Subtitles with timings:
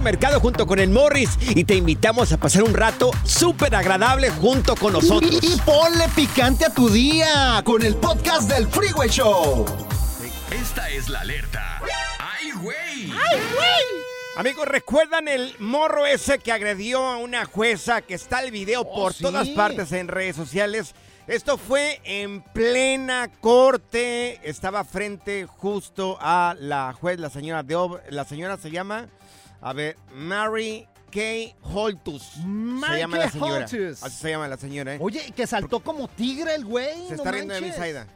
[0.00, 4.74] Mercado junto con el Morris y te invitamos a pasar un rato súper agradable junto
[4.76, 5.30] con nosotros.
[5.42, 9.64] Y, y ponle picante a tu día con el podcast del Freeway Show.
[10.50, 11.80] Esta es la alerta.
[12.18, 13.10] ¡Ay, güey!
[13.10, 14.06] ¡Ay, güey!
[14.36, 19.14] Amigos, ¿recuerdan el morro ese que agredió a una jueza que está el video por
[19.14, 19.22] ¿sí?
[19.22, 20.94] todas partes en redes sociales?
[21.26, 24.38] Esto fue en plena corte.
[24.48, 29.06] Estaba frente justo a la juez, la señora de Ob- La señora se llama,
[29.60, 32.36] a ver, Mary Kay Holtus.
[32.44, 33.54] Mary se llama Kay la señora.
[33.64, 34.02] Holtus.
[34.02, 34.98] Así se llama la señora, ¿eh?
[35.00, 36.94] Oye, que saltó como tigre el güey.
[37.04, 37.76] se no está riendo de manches.
[37.78, 38.06] Zaida.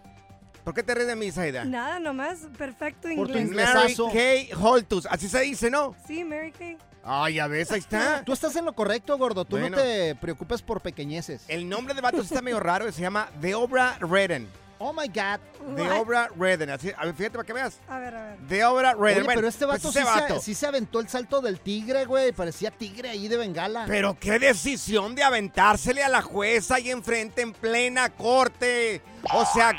[0.65, 1.65] ¿Por qué te ríes de Zaida?
[1.65, 3.69] Nada, nomás perfecto Por tu inglés.
[3.71, 3.99] inglés.
[3.99, 4.13] Mary.
[4.13, 5.07] Kay Holtus.
[5.07, 5.95] Así se dice, ¿no?
[6.07, 6.77] Sí, Mary Kay.
[7.03, 8.23] Ay, a ver, ahí está.
[8.25, 9.45] Tú estás en lo correcto, gordo.
[9.45, 9.77] Tú Bueno.
[9.77, 11.45] no te preocupes por pequeñeces.
[11.49, 12.93] El nombre de vato sí está medio raro.
[12.93, 14.49] Se llama The Obra Redden.
[14.83, 15.41] Oh my God.
[15.77, 15.99] The What?
[16.01, 16.71] Obra Redden.
[16.71, 17.79] Así, a ver, fíjate para que veas.
[17.87, 18.39] A ver, a ver.
[18.49, 19.03] The Obra Redden.
[19.19, 20.41] Oye, Bueno, pero este pues vato, sí, Se, vato.
[20.41, 22.33] sí se aventó el salto del tigre, güey.
[22.33, 23.85] Parecía tigre ahí de bengala.
[23.87, 29.03] Pero qué decisión de aventársele a la jueza ahí enfrente en plena corte.
[29.35, 29.73] O sea,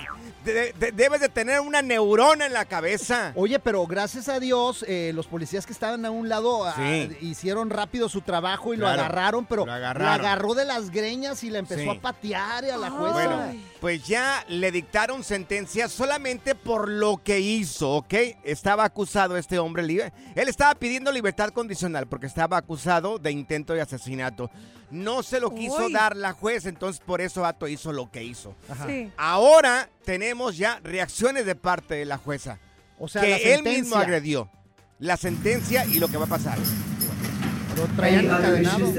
[0.45, 3.31] de- de- debes de tener una neurona en la cabeza.
[3.35, 6.75] Oye, pero gracias a Dios, eh, los policías que estaban a un lado ah,
[7.21, 10.05] hicieron rápido su trabajo y lo agarraron, pero lo agarraron.
[10.05, 11.89] la agarró de las greñas y la empezó Sí.
[11.89, 13.13] a patear a la jueza.
[13.13, 18.13] Bueno, pues ya le dictaron sentencia solamente por lo que hizo, ¿ok?
[18.43, 20.13] Estaba acusado este hombre libre.
[20.35, 24.51] Él estaba pidiendo libertad condicional porque estaba acusado de intento de asesinato.
[24.91, 25.93] No se lo quiso Uy.
[25.93, 28.53] dar la juez, entonces por eso Ato hizo lo que hizo.
[28.85, 29.11] Sí.
[29.17, 32.59] Ahora tenemos ya reacciones de parte de la jueza.
[32.99, 34.47] o sea, la que él mismo agredió.
[34.99, 36.59] La sentencia y lo que va a pasar.
[37.75, 38.93] Lo traían encadenado.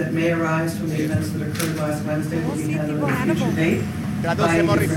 [4.23, 4.91] Sí, Traduce, Morris.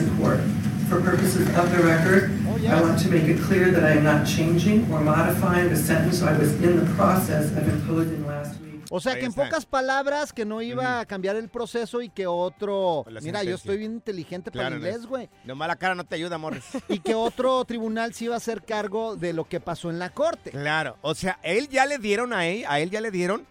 [0.90, 4.04] For purposes of the record, Oh, I want to make it clear that I am
[4.04, 8.84] not changing or modifying the sentence I was in the process of imposing last week.
[8.92, 12.28] O sea, que en pocas palabras, que no iba a cambiar el proceso y que
[12.28, 13.04] otro...
[13.24, 15.28] Mira, yo estoy bien inteligente para Claro, inglés, güey.
[15.44, 16.64] Nomás la cara no te ayuda, Morris.
[16.88, 20.12] Y que otro tribunal se iba a hacer cargo de lo que pasó en la
[20.12, 20.52] corte.
[20.52, 23.48] Claro, o sea, él ya le dieron a él, a él ya le dieron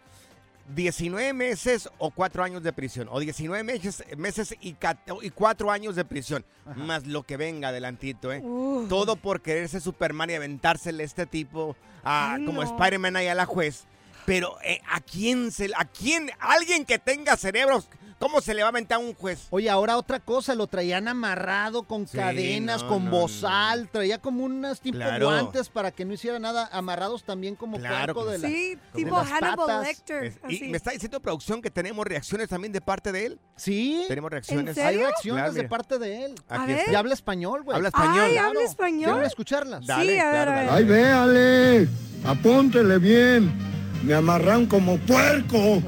[0.69, 6.05] 19 meses o 4 años de prisión, o 19 meses, meses y, 4 años de
[6.05, 6.45] prisión,
[6.77, 8.41] más lo que venga adelantito, ¿eh?
[8.43, 8.87] Uh.
[8.89, 12.69] Todo por quererse Superman y aventársele a este tipo, a, Ay, como no.
[12.69, 13.87] Spider-Man ahí a la juez.
[14.27, 18.69] Pero, eh, ¿a quién se, a quién, alguien que tenga cerebros ¿Cómo se le va
[18.69, 19.47] a aventar a un juez?
[19.51, 24.19] Oye, ahora otra cosa, lo traían amarrado con Sí, cadenas, no, con no, bozal, traía
[24.19, 25.27] como unas tipo Claro.
[25.27, 29.17] guantes para que no hiciera nada, amarrados también como Claro cuerpo de la, Sí, tipo
[29.17, 29.87] las Hannibal patas.
[29.87, 30.25] Lecter.
[30.25, 33.41] Es- y me está diciendo producción que tenemos reacciones también de parte de él.
[33.57, 34.75] Sí, Tenemos reacciones.
[34.75, 34.89] serio?
[34.89, 36.35] hay reacciones Claro, de parte de él.
[36.49, 36.79] Aquí A ver.
[36.79, 36.93] está.
[36.93, 37.77] Y habla español, güey.
[37.77, 38.21] Habla español.
[38.21, 39.11] Ay, ¿habla español?
[39.11, 39.87] ¿Quieren escucharlas?
[39.87, 40.67] Dale, sí, a ver, a ver.
[40.67, 40.71] dale.
[40.79, 41.89] Ay, véale,
[42.25, 43.74] apúntele bien.
[44.05, 45.83] Me amarran como puerco.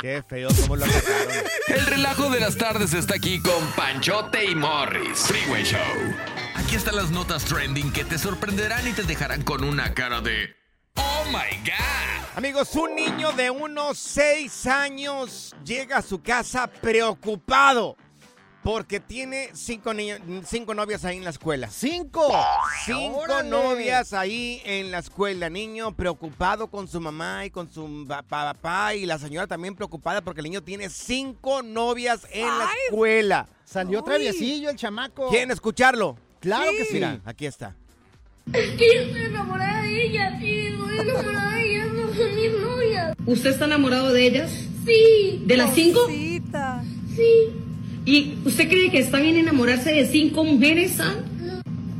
[0.00, 1.34] Qué feo cómo lo atacaron.
[1.68, 5.20] El relajo de las tardes está aquí con Panchote y Morris.
[5.20, 5.78] Freeway Show.
[6.56, 10.56] Aquí están las notas trending que te sorprenderán y te dejarán con una cara de
[10.96, 12.36] Oh my God.
[12.36, 17.96] Amigos, un niño de unos seis años llega a su casa preocupado
[18.62, 21.68] porque tiene cinco, niños, cinco novias ahí en la escuela.
[21.68, 22.32] ¡Cinco!
[22.84, 23.48] Cinco ¡Órale!
[23.50, 25.50] novias ahí en la escuela.
[25.50, 28.94] Niño preocupado con su mamá y con su pa- papá.
[28.94, 33.48] Y la señora también preocupada porque el niño tiene cinco novias en la escuela.
[33.64, 34.04] Salió Uy.
[34.04, 35.28] traviesillo el chamaco.
[35.30, 36.16] ¿Quieren escucharlo?
[36.38, 36.76] Claro Sí.
[36.76, 36.94] que sí.
[36.94, 37.74] Mira, aquí está.
[38.52, 42.60] Es que yo estoy enamorada de ella y estoy enamorada de ellas, no son mis
[42.60, 43.16] novias.
[43.26, 44.50] ¿Usted está enamorado de ellas?
[44.84, 46.06] Sí, ¿De las cinco?
[46.08, 47.52] Sí.
[48.04, 51.14] ¿Y usted cree que está bien enamorarse de cinco mujeres, ah?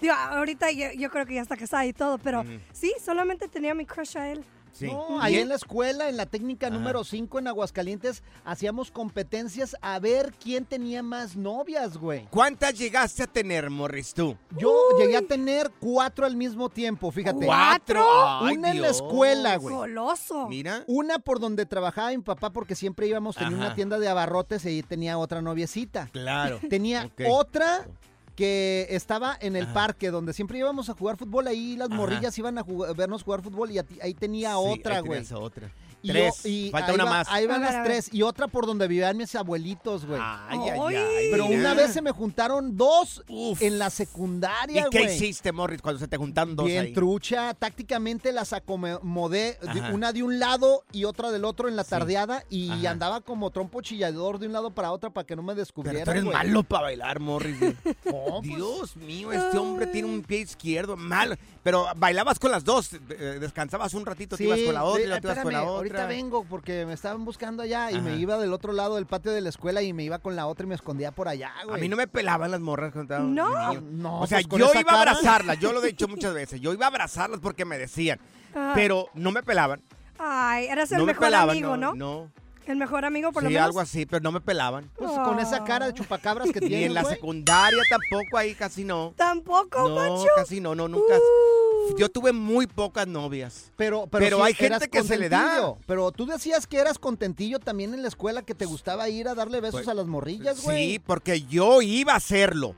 [0.01, 2.43] Digo, ahorita yo, yo creo que ya está casada y todo, pero
[2.73, 4.43] sí, solamente tenía mi crush a él.
[4.73, 4.87] Sí.
[4.87, 6.75] No, ahí ¿Y en la escuela, en la técnica Ajá.
[6.77, 12.25] número 5 en Aguascalientes, hacíamos competencias a ver quién tenía más novias, güey.
[12.29, 14.37] ¿Cuántas llegaste a tener, Morris, tú?
[14.57, 17.45] Yo llegué a tener cuatro al mismo tiempo, fíjate.
[17.45, 18.01] ¿Cuatro?
[18.41, 19.75] Ay, Una en la escuela, güey.
[19.75, 20.47] Goloso.
[20.47, 20.85] Mira.
[20.87, 23.65] Una por donde trabajaba mi papá porque siempre íbamos, tenía Ajá.
[23.65, 26.07] una tienda de abarrotes y ahí tenía otra noviecita.
[26.13, 26.61] Claro.
[26.69, 27.87] Tenía otra
[28.35, 29.73] que estaba en el Ajá.
[29.73, 31.97] parque donde siempre íbamos a jugar fútbol, ahí las Ajá.
[31.97, 35.23] morrillas iban a jugar- vernos jugar fútbol y ahí tenía Sí, otra, ahí güey.
[35.33, 35.71] otra.
[36.03, 36.43] Y Tres.
[36.43, 37.27] yo- y Falta ahí una va- más.
[37.29, 38.09] Ahí van las tres.
[38.11, 40.19] Y otra por donde vivían mis abuelitos, güey.
[40.21, 40.95] Ay, ay, Ay.
[40.95, 41.27] ay.
[41.31, 41.59] Pero mira.
[41.59, 43.61] una vez se me juntaron dos Uf.
[43.61, 45.15] en la ¿Y secundaria, qué güey.
[45.15, 46.93] hiciste, Morris, cuando se te juntaron dos Bien ahí?
[46.93, 49.91] trucha, tácticamente las acomodé, Ajá.
[49.93, 51.89] una de un lado y otra del otro en la Sí.
[51.91, 52.89] tardeada y Ajá.
[52.91, 56.03] andaba como trompo chillador de un lado para otro para que no me Pero descubrieran,
[56.05, 57.59] tú eres malo para bailar, Morris.
[57.61, 57.71] No,
[58.03, 61.37] pues, Dios mío, este hombre tiene un pie izquierdo mal.
[61.63, 65.03] Pero bailabas con las dos, eh, descansabas un ratito, te Sí, ibas con la otra,
[65.03, 65.90] y luego te ibas con la otra.
[65.99, 69.31] Ahorita vengo porque me estaban buscando allá y me iba del otro lado del patio
[69.31, 71.77] de la escuela y me iba con la otra y me escondía por allá, güey.
[71.77, 73.69] A mí no me pelaban las morras cuando estaba No.
[73.73, 73.81] niño.
[73.91, 75.11] No, O sea, pues, con yo esa iba a cara.
[75.11, 78.19] abrazarlas, yo lo he dicho muchas veces, yo iba a abrazarlas porque me decían,
[78.55, 78.71] Ah.
[78.75, 79.81] pero no me pelaban.
[80.19, 81.95] Ay, eras el no me mejor pelaban, amigo, ¿no?
[81.95, 82.31] No,
[82.71, 83.67] El mejor amigo, por lo sí, menos.
[83.67, 84.89] algo así, pero no me pelaban.
[84.95, 88.85] Pues con esa cara de chupacabras que Ni tienes, en la secundaria tampoco, ahí casi
[88.85, 89.13] no.
[89.17, 91.15] Tampoco, No, casi no, no, nunca.
[91.17, 91.97] Uh.
[91.97, 93.71] Yo tuve muy pocas novias.
[93.75, 95.75] Pero, pero, Pero sí hay gente que se le da.
[95.85, 99.35] Pero tú decías que eras contentillo también en la escuela, que te gustaba ir a
[99.35, 100.91] darle besos Pues, a las morrillas, güey.
[100.93, 102.75] Sí, porque yo iba a hacerlo.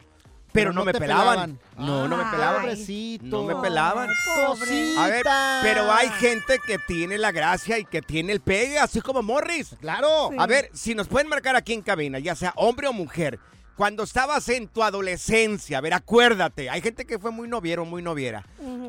[0.54, 1.58] Pero, no, no me te pelaban.
[1.58, 1.86] pelaban.
[1.86, 2.62] No, no me pelaban.
[2.62, 3.26] Pobrecito.
[3.26, 4.10] No me pelaban.
[4.36, 4.98] Pobre.
[4.98, 5.26] A ver,
[5.64, 9.76] pero hay gente que tiene la gracia y que tiene el pegue, así como Morris.
[9.82, 10.30] Claro.
[10.30, 10.36] Sí.
[10.40, 13.40] A ver, si nos pueden marcar aquí en cabina, ya sea hombre o mujer,
[13.76, 18.02] cuando estabas en tu adolescencia, a ver, acuérdate, hay gente que fue muy noviero, muy
[18.02, 18.46] noviera.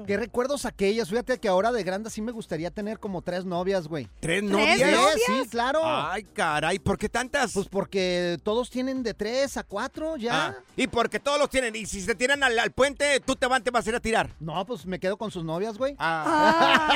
[0.06, 1.08] ¿Qué recuerdos aquellas?
[1.08, 4.04] Fíjate que ahora de grande sí me gustaría tener como tres novias, güey.
[4.20, 4.78] ¿Tres ¿Tres novias?
[4.78, 5.20] Sí, novias?
[5.26, 5.80] sí, claro.
[5.84, 7.52] Ay, caray, ¿por qué tantas?
[7.52, 10.46] Pues porque todos tienen de tres a cuatro ya.
[10.48, 13.46] Ah, y porque todos los tienen, y si se tiran al, al puente, tú te,
[13.46, 14.30] van, te vas a ir a tirar.
[14.40, 15.94] No, pues me quedo con sus novias, güey.
[15.98, 16.90] Ah.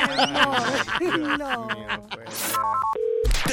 [0.99, 1.37] Ay, no.
[1.37, 1.67] no.
[2.07, 3.08] Te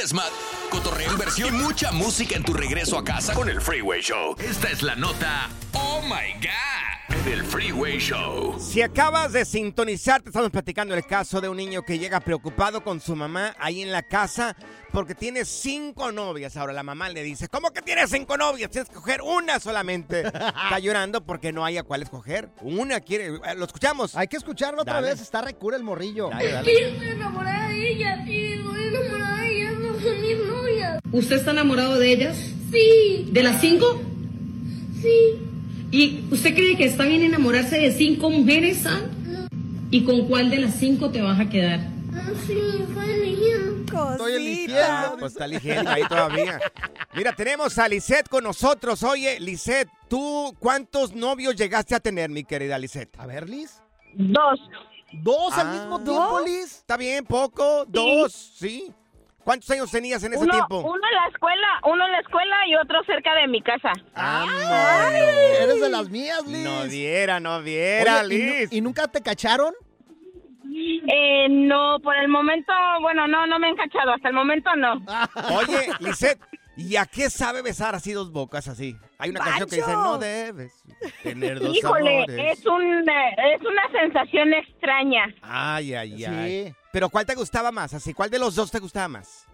[0.07, 0.31] desmadre,
[0.69, 4.37] cotorreo, inversión y mucha música en tu regreso a casa con el Freeway Show.
[4.39, 8.57] Esta es la nota Oh My God del Freeway Show.
[8.57, 12.81] Si acabas de sintonizar, te estamos platicando el caso de un niño que llega preocupado
[12.85, 14.55] con su mamá ahí en la casa
[14.93, 16.55] porque tiene cinco novias.
[16.55, 18.71] Ahora la mamá le dice, ¿cómo que tienes cinco novias?
[18.71, 20.21] Tienes que coger una solamente.
[20.21, 22.47] Está llorando porque no hay a cuál escoger.
[22.61, 23.25] Una quiere...
[23.27, 24.15] eh, ¿Lo escuchamos?
[24.15, 25.09] Hay que escucharlo otra Dale.
[25.09, 26.29] vez, está recura el morrillo.
[26.29, 26.71] Dale, dale.
[26.71, 29.46] que yo estoy enamorada de ella, sí, estoy enamorada de ellas,
[31.11, 32.37] ¿Usted está enamorado de ellas?
[32.71, 34.01] Sí, ¿De las cinco?
[35.01, 35.43] sí.
[35.89, 38.99] ¿Y usted cree que está bien enamorarse de cinco mujeres, ah?
[39.89, 41.79] ¿Y con cuál de las cinco te vas a quedar?
[42.13, 42.57] Ah, sí.
[42.57, 43.09] Estoy
[44.33, 45.17] eligiendo.
[45.19, 46.59] Pues está eligiendo ahí todavía.
[47.15, 49.01] Mira, tenemos a Lisette con nosotros.
[49.03, 53.17] Oye, Lisette, ¿tú cuántos novios llegaste a tener, mi querida Lisette?
[53.17, 53.81] A ver, Liz.
[54.13, 54.59] Dos.
[55.23, 55.71] ¿Dos al Ah.
[55.73, 56.75] mismo tiempo, Liz?
[56.79, 58.91] Está bien, poco, dos, sí.
[59.47, 60.79] ¿Cuántos años tenías en ese Uno, tiempo?
[60.79, 63.93] uno en la escuela, uno en la escuela y otro cerca de mi casa.
[64.13, 65.61] Vámonos.
[65.61, 66.65] Eres de las mías, Liz.
[66.65, 68.73] No viera, no viera, Oye, ¿y nu- Liz.
[68.73, 69.73] ¿y, nunca te cacharon?
[71.09, 74.95] Eh, no, por el momento, bueno, no, no me han cachado, hasta el momento no.
[75.57, 76.41] Oye, Lisette,
[76.77, 78.95] ¿y a qué sabe besar así dos bocas así?
[79.17, 80.71] Hay una canción que dice, no debes
[81.23, 82.57] tener dos Híjole, amores.
[82.59, 85.33] es un, eh, es una sensación extraña.
[85.41, 86.65] Ay, ay, ay.
[86.67, 86.75] Sí.
[86.93, 87.93] Pero ¿cuál te gustaba más?
[87.93, 89.45] Así, ¿cuál de los dos te gustaba más?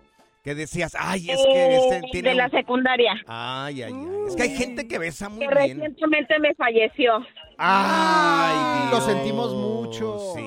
[0.44, 2.30] Que decías, ay, es que este Eh, tiene...
[2.32, 4.08] de la un- secundaria, Ay, ay, ay.
[4.28, 5.78] Es que hay gente que besa muy que bien.
[5.80, 7.14] recientemente me falleció.
[7.58, 10.20] Ay, Lo sentimos mucho.
[10.36, 10.44] Sí.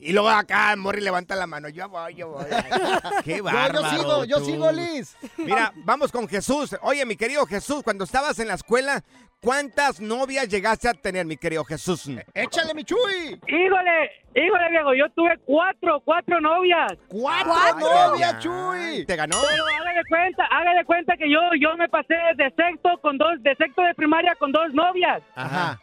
[0.00, 1.68] Y luego acá, Morri levanta la mano.
[1.68, 2.44] Yo voy, yo voy.
[3.24, 3.80] Qué Yo, bárbaro.
[3.82, 4.44] yo sigo, yo tú.
[4.44, 5.16] sigo, Liz.
[5.36, 6.76] Mira, vamos con Jesús.
[6.82, 9.02] Oye, mi querido Jesús, cuando estabas en la escuela,
[9.40, 12.08] ¿cuántas novias llegaste a tener, mi querido Jesús?
[12.34, 13.40] Échale, mi Chuy.
[13.46, 16.92] Híjole, híjole, viejo, yo tuve cuatro, cuatro novias.
[17.08, 19.04] ¡Cuatro, Ay, novias, Chuy!
[19.06, 19.36] ¿Te ganó?
[19.48, 23.54] Pero hágale cuenta, hágale cuenta que yo, yo me pasé de sexto con dos, de
[23.56, 25.22] sexto de primaria con dos novias.
[25.34, 25.80] Ajá.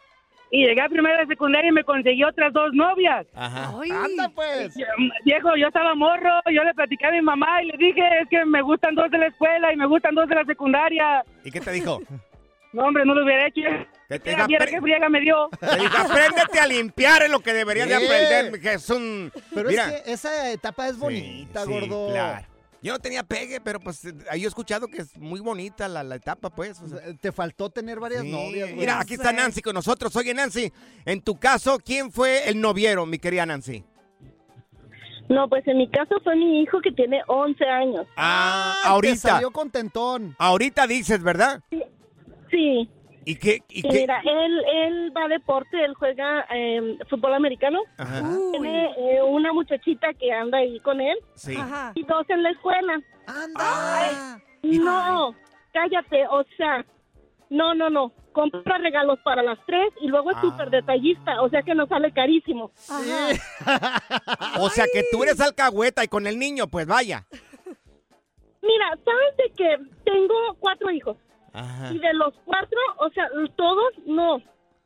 [0.50, 3.26] Y llegué a primera de secundaria y me conseguí otras dos novias.
[3.34, 3.72] Ajá.
[3.82, 4.74] Ay, Anda, pues.
[5.24, 8.44] Viejo, yo estaba morro, yo le platicé a mi mamá y le dije, es que
[8.44, 11.24] me gustan dos de la escuela y me gustan dos de la secundaria.
[11.44, 12.00] ¿Y qué te dijo?
[12.72, 13.62] No, hombre, no lo hubiera hecho.
[14.06, 15.48] Que te Mira, diga, viera "Apre- qué friega me dio.
[15.58, 18.04] Te apréndete a limpiar, es lo que deberías de Sí.
[18.04, 19.32] aprender, mi Jesús.
[19.54, 19.88] Pero Mira.
[19.88, 22.10] es que esa etapa es bonita, Sí, gordo.
[22.12, 22.46] claro.
[22.82, 26.16] Yo no tenía pegue, pero pues ahí he escuchado que es muy bonita la, la
[26.16, 26.80] etapa, pues.
[26.80, 26.98] o sea.
[27.20, 28.30] Te faltó tener varias Sí.
[28.30, 28.80] novias, güey.
[28.80, 30.14] Mira, aquí está Nancy con nosotros.
[30.16, 30.72] Oye, Nancy,
[31.04, 33.82] en tu caso, ¿quién fue el noviero, mi querida Nancy?
[35.28, 38.06] No, pues en mi caso fue mi hijo que tiene 11 años.
[38.16, 39.16] Ah, Te ahorita.
[39.16, 40.36] salió contentón.
[40.38, 41.60] Ahorita dices, ¿verdad?
[42.50, 42.88] Sí,
[43.28, 43.58] ¿Y qué?
[43.68, 43.88] ¿Y qué?
[44.02, 47.80] mira, él, él va a deporte, él juega eh, fútbol americano.
[47.98, 48.22] Ajá.
[48.52, 51.56] Tiene eh, una muchachita que anda ahí con él Sí.
[51.56, 51.90] Ajá.
[51.96, 53.00] y dos en la escuela.
[53.26, 54.40] ¡Anda!
[54.62, 55.34] No,
[55.72, 56.84] cállate, o sea,
[57.50, 58.12] no, no, no.
[58.32, 60.42] Compra regalos para las tres y luego es Ah.
[60.42, 62.70] súper detallista, o sea que nos sale carísimo.
[62.88, 63.32] Ajá.
[64.60, 67.26] O sea, que tú eres alcahueta y con el niño, pues vaya.
[68.62, 71.16] Mira, ¿sabes de que tengo cuatro hijos?
[71.56, 71.92] Ajá.
[71.92, 74.40] Y de los cuatro, o sea, todos no.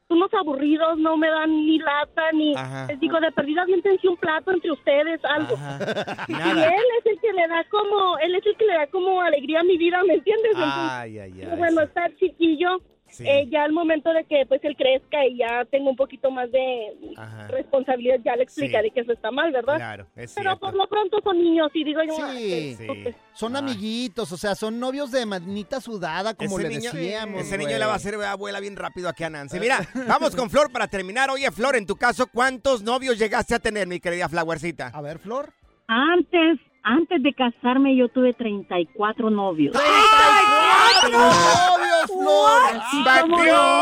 [0.08, 2.52] Unos aburridos, no me dan ni lata, ni...
[2.56, 2.86] Ajá.
[2.88, 5.54] Les digo, de perdida aviéntense un plato entre ustedes, algo.
[5.54, 6.24] Ajá.
[6.26, 6.66] Y Nada.
[6.66, 9.60] él es el que le da como, él es el que le da como alegría
[9.60, 10.50] a mi vida, ¿me entiendes?
[10.52, 11.56] Entonces, Ay, ay, ay.
[11.56, 12.80] bueno, está chiquillo.
[13.10, 13.24] Sí.
[13.26, 16.50] eh, ya al momento de que pues él crezca y ya tengo un poquito más
[16.52, 17.48] de Ajá.
[17.48, 18.94] responsabilidad, ya le explicaré Sí.
[18.94, 19.76] que eso está mal, ¿verdad?
[19.76, 20.60] Claro, es Pero cierto.
[20.60, 22.76] por lo pronto son niños y digo yo, ah, Sí.
[22.76, 22.86] Sí.
[23.34, 27.42] Son amiguitos, o sea, son novios de manita sudada, como ese le niño, decíamos.
[27.42, 29.58] ese niño le va a hacer abuela bien rápido aquí a Nancy.
[29.60, 31.30] Mira, vamos con Flor para terminar.
[31.30, 34.88] Oye, Flor, en tu caso, ¿cuántos novios llegaste a tener, mi querida Flowercita?
[34.88, 35.52] A ver, Flor.
[35.86, 39.74] Antes, antes de casarme yo tuve 34 novios.
[39.74, 42.60] ¡34 novios, Flor!
[42.82, 43.36] Así como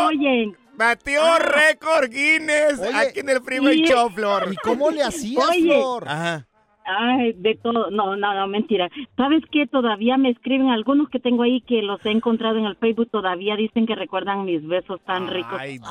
[0.07, 0.57] oyen.
[0.75, 4.49] Batió récord Guinness Oye, aquí en el Freeway y- Show, Flor.
[4.53, 5.75] ¿Y cómo le hacías, Oye.
[5.75, 6.05] Flor?
[6.09, 6.47] Ajá.
[6.91, 7.91] Ay, de todo.
[7.91, 8.89] No, no, no, mentira.
[9.17, 9.67] ¿Sabes qué?
[9.67, 13.11] Todavía me escriben algunos que tengo ahí que los he encontrado en el Facebook.
[13.11, 15.59] Todavía dicen que recuerdan mis besos tan ricos.
[15.59, 15.91] Ay, Dios.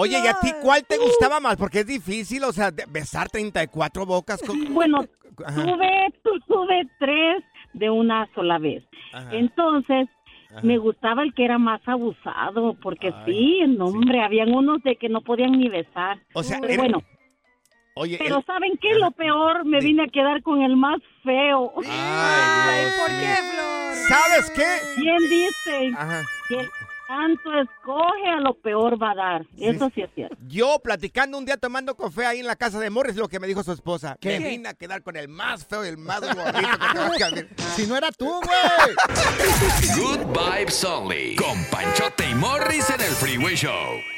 [0.00, 1.56] Oye, ¿y a ti cuál te gustaba más?
[1.56, 4.40] Porque es difícil, o sea, besar 34 bocas.
[4.42, 5.04] con- Bueno,
[5.44, 5.64] Ajá.
[5.64, 5.90] tuve,
[6.22, 8.84] tu- tuve tres de una sola vez.
[9.12, 9.28] Ajá.
[9.34, 10.08] Entonces,
[10.50, 10.60] Ajá.
[10.62, 14.94] me gustaba el que era más abusado, porque Ay, sí, no, hombre, habían unos de
[14.94, 16.20] que no podían ni besar.
[16.32, 17.02] O sea, Pero era- bueno,
[17.94, 18.94] Oye, pero el- ¿saben qué?
[18.94, 21.72] Lo peor, me vine a quedar con el más feo.
[21.76, 21.82] Ay,
[23.00, 23.34] ¿por qué.
[23.52, 23.94] Flor?
[24.08, 24.66] ¿Sabes qué?
[24.94, 25.92] ¿Quién dice?
[25.98, 26.22] Ajá.
[26.48, 26.56] que,
[27.08, 29.46] tanto escoge, a lo peor va a dar.
[29.58, 30.36] Eso sí es cierto.
[30.46, 33.46] Yo platicando un día tomando café ahí en la casa de Morris, lo que me
[33.46, 34.16] dijo su esposa.
[34.20, 37.06] Que vine a quedar con el más feo y el más gordito que te va
[37.06, 37.48] a cambiar.
[37.78, 39.96] Si no era tú, güey.
[39.96, 41.36] Good Vibes Only.
[41.36, 44.17] Con Panchote y Morris en el Freeway Show.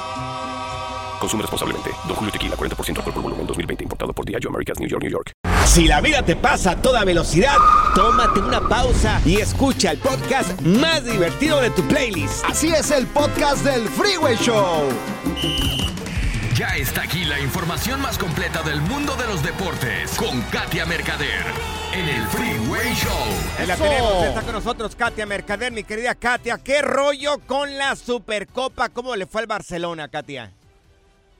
[1.21, 1.91] Consume responsablemente.
[2.07, 3.83] Don Julio Tequila, 40% alcohol por volumen, 2020.
[3.83, 5.31] Importado por Diageo Americas, New York, New York.
[5.65, 7.55] Si la vida te pasa a toda velocidad,
[7.95, 12.43] tómate una pausa y escucha el podcast más divertido de tu playlist.
[12.45, 14.89] Así es el podcast del Freeway Show.
[16.55, 21.45] Ya está aquí la información más completa del mundo de los deportes con Katia Mercader
[21.93, 23.11] en el Freeway Show.
[23.59, 26.57] Ahí la tenemos, está con nosotros Katia Mercader, mi querida Katia.
[26.57, 28.89] ¿Qué rollo con la Supercopa?
[28.89, 30.51] ¿Cómo le fue al Barcelona, Katia?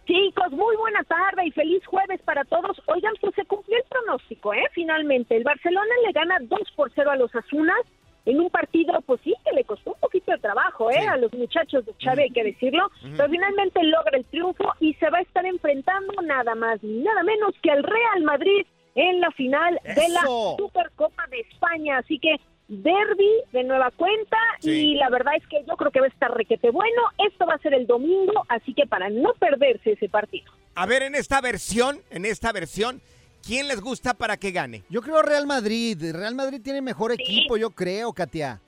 [0.05, 2.81] Chicos, muy buena tarde y feliz jueves para todos.
[2.87, 4.65] Oigan, pues se cumplió el pronóstico, ¿eh?
[4.73, 7.81] Finalmente, el Barcelona le gana 2 por 0 a los Azunas
[8.25, 11.07] en un partido, pues sí, que le costó un poquito de trabajo, ¿eh?
[11.07, 12.89] A los muchachos de Chávez, hay que decirlo.
[13.01, 17.23] Pero finalmente logra el triunfo y se va a estar enfrentando nada más ni nada
[17.23, 18.65] menos que al Real Madrid
[18.95, 20.21] en la final de la.
[20.57, 21.97] Supercopa de España.
[21.97, 22.35] Así que
[22.71, 26.31] derby de nueva cuenta y la verdad es que yo creo que va a estar
[26.31, 27.01] requete bueno.
[27.17, 30.51] Esto va a ser el domingo, así que para no perderse ese partido.
[30.75, 33.01] A ver, en esta versión, en esta versión,
[33.45, 34.83] ¿quién les gusta para que gane?
[34.89, 35.97] Yo creo Real Madrid.
[36.13, 38.61] Real Madrid tiene mejor equipo, yo creo, Katia.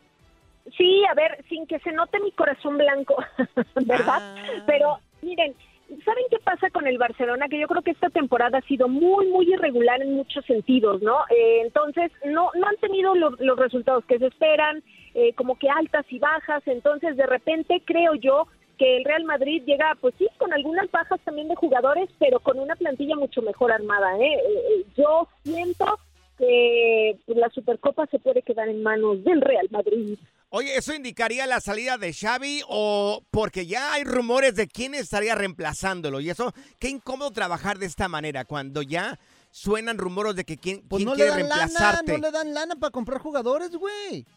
[0.78, 3.16] Sí, a ver, sin que se note mi corazón blanco,
[3.86, 4.36] ¿verdad?
[4.66, 5.56] Pero miren,
[6.04, 7.48] ¿saben qué pasa con el Barcelona?
[7.50, 11.18] Que yo creo que esta temporada ha sido muy, muy irregular en muchos sentidos, ¿no?
[11.30, 15.70] Eh, entonces, no, no han tenido lo- los resultados que se esperan, eh, como que
[15.70, 20.28] altas y bajas, entonces de repente creo yo que el Real Madrid llega, pues sí,
[20.40, 24.34] con algunas bajas también de jugadores, pero con una plantilla mucho mejor armada, ¿eh?
[24.34, 24.40] Eh,
[24.80, 26.00] eh, yo siento
[26.38, 30.18] que pues, la Supercopa se puede quedar en manos del Real Madrid.
[30.56, 35.34] Oye, ¿eso indicaría la salida de Xavi o porque ya hay rumores de quién estaría
[35.34, 36.20] reemplazándolo?
[36.20, 40.84] Y eso, qué incómodo trabajar de esta manera cuando ya suenan rumores de que quién,
[40.88, 42.12] Pues quién no le quiere dan lana, reemplazarte.
[42.12, 44.28] no le dan lana para comprar jugadores, güey.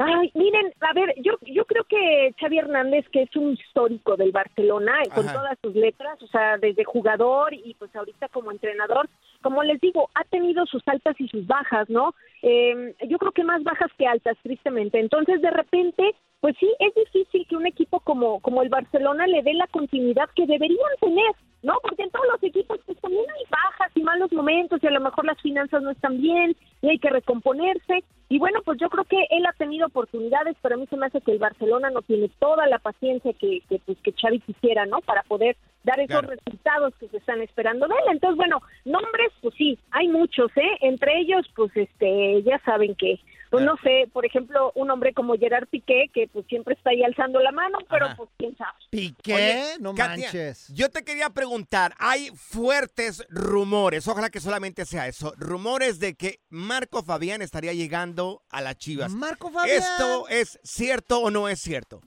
[0.00, 4.30] Ay, miren, a ver, yo yo creo que Xavi Hernández, que es un histórico del
[4.30, 9.08] Barcelona, con todas sus letras, o sea, desde jugador y pues ahorita como entrenador,
[9.42, 12.14] como les digo, ha tenido sus altas y sus bajas, ¿no?
[12.42, 15.00] Eh, yo creo que más bajas que altas, tristemente.
[15.00, 19.42] Entonces, de repente, pues sí, es difícil que un equipo como, como el Barcelona le
[19.42, 21.74] dé la continuidad que deberían tener, ¿no?
[21.82, 25.00] Porque en todos los equipos pues también hay bajas y malos momentos y a lo
[25.00, 28.04] mejor las finanzas no están bien y hay que recomponerse.
[28.30, 31.06] Y bueno, pues yo creo que él ha tenido oportunidades, pero a mí se me
[31.06, 34.84] hace que el Barcelona no tiene toda la paciencia que, que, pues, que Xavi quisiera,
[34.84, 35.00] ¿no?
[35.00, 36.28] Para poder dar esos Claro.
[36.28, 38.12] resultados que se están esperando de él.
[38.12, 40.76] Entonces, bueno, nombres, pues sí, hay muchos, ¿eh?
[40.82, 43.18] Entre ellos, pues, este, ya saben que,
[43.50, 47.02] pues no sé, por ejemplo, un hombre como Gerard Piqué, que pues siempre está ahí
[47.02, 48.16] alzando la mano, pero Ajá.
[48.16, 48.78] pues quién sabe.
[48.90, 49.74] ¿Piqué?
[49.80, 50.68] no Katia, manches.
[50.74, 56.40] Yo te quería preguntar, hay fuertes rumores, ojalá que solamente sea eso, rumores de que
[56.48, 59.12] Marco Fabián estaría llegando a las Chivas.
[59.12, 59.78] Marco Fabián.
[59.78, 62.00] ¿Esto es cierto o no es cierto?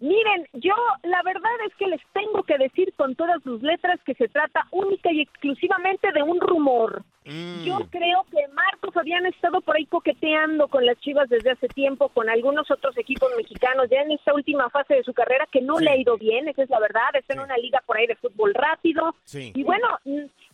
[0.00, 4.14] Miren, yo la verdad es que les tengo que decir con todas sus letras que
[4.14, 7.04] se trata única y exclusivamente de un rumor.
[7.26, 7.64] Mm.
[7.64, 11.50] Yo creo que Marco Marco Fabián ha estado por ahí coqueteando con las Chivas desde
[11.50, 15.46] hace tiempo, con algunos otros equipos mexicanos, ya en esta última fase de su carrera
[15.52, 17.98] que no le ha ido bien, esa es la verdad, está en una liga por
[17.98, 19.14] ahí de fútbol rápido.
[19.24, 19.52] Sí.
[19.54, 19.86] Y bueno,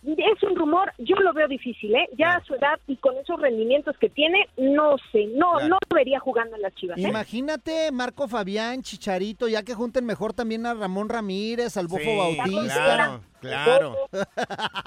[0.06, 2.08] es un rumor, yo lo veo difícil, ¿eh?
[2.16, 5.68] Ya a su edad y con esos rendimientos que tiene, no sé, no, Claro.
[5.68, 6.98] no lo vería jugando en las Chivas.
[6.98, 7.02] ¿eh?
[7.02, 12.16] Imagínate Marco Fabián, Chicharito, ya que junten mejor también a Ramón Ramírez, al Bofo Sí,
[12.16, 12.74] Bautista.
[12.74, 13.96] Claro, claro.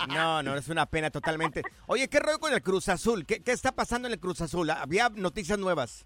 [0.07, 1.61] No, no, es una pena totalmente.
[1.87, 3.25] Oye, ¿qué rollo con el Cruz Azul?
[3.25, 4.69] ¿Qué, qué está pasando en el Cruz Azul?
[4.69, 6.05] Había noticias nuevas.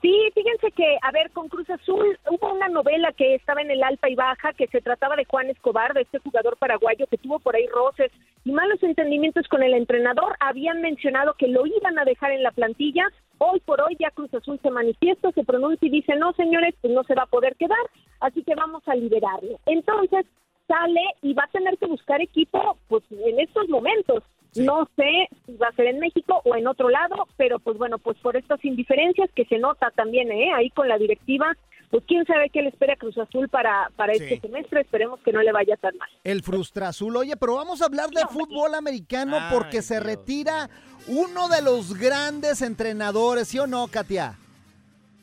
[0.00, 3.82] Sí, fíjense que, a ver, con Cruz Azul hubo una novela que estaba en el
[3.82, 7.38] Alta y Baja que se trataba de Juan Escobar, de este jugador paraguayo que tuvo
[7.38, 8.10] por ahí roces
[8.44, 10.36] y malos entendimientos con el entrenador.
[10.40, 13.06] Habían mencionado que lo iban a dejar en la plantilla.
[13.36, 16.94] Hoy por hoy ya Cruz Azul se manifiesta, se pronuncia y dice, no, señores, pues
[16.94, 17.78] no se va a poder quedar,
[18.20, 19.58] así que vamos a liberarlo.
[19.66, 20.24] Entonces
[20.66, 24.22] sale y va a tener que buscar equipo pues en estos momentos.
[24.56, 27.98] No sé si va a ser en México o en otro lado, pero pues bueno,
[27.98, 30.52] pues por estas indiferencias que se nota también ¿eh?
[30.54, 31.56] ahí con la directiva,
[31.90, 34.24] pues quién sabe qué le espera a Cruz Azul para, para Sí.
[34.24, 36.08] este semestre, esperemos que no le vaya tan mal.
[36.24, 37.16] El Frustra Azul.
[37.16, 40.68] Oye, pero vamos a hablar de fútbol americano porque se retira
[41.08, 44.34] uno de los grandes entrenadores, ¿sí o no, Katia?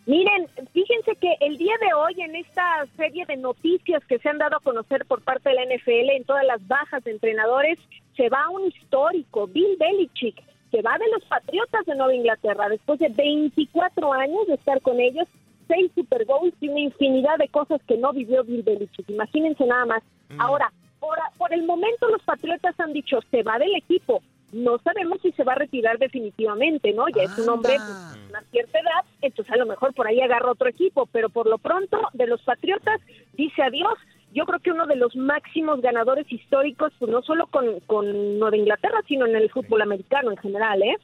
[0.05, 4.37] Miren, fíjense que el día de hoy en esta serie de noticias que se han
[4.37, 7.77] dado a conocer por parte de la NFL en todas las bajas de entrenadores,
[8.17, 12.99] se va un histórico, Bill Belichick, que va de los Patriotas de Nueva Inglaterra después
[12.99, 15.27] de 24 años de estar con ellos,
[15.67, 19.09] seis Super Bowls y una infinidad de cosas que no vivió Bill Belichick.
[19.09, 20.03] Imagínense nada más.
[20.39, 24.21] Ahora, por, por el momento los Patriotas han dicho, se va del equipo.
[24.51, 27.07] No sabemos si se va a retirar definitivamente, ¿no?
[27.09, 30.51] Ya es un hombre de una cierta edad, entonces a lo mejor por ahí agarra
[30.51, 33.01] otro equipo, pero por lo pronto de los Patriotas
[33.33, 33.97] dice adiós.
[34.37, 38.55] Yo creo que uno de los máximos ganadores históricos, pues no solo con, con Nueva
[38.55, 40.95] Inglaterra, sino en el fútbol americano en general, ¿eh?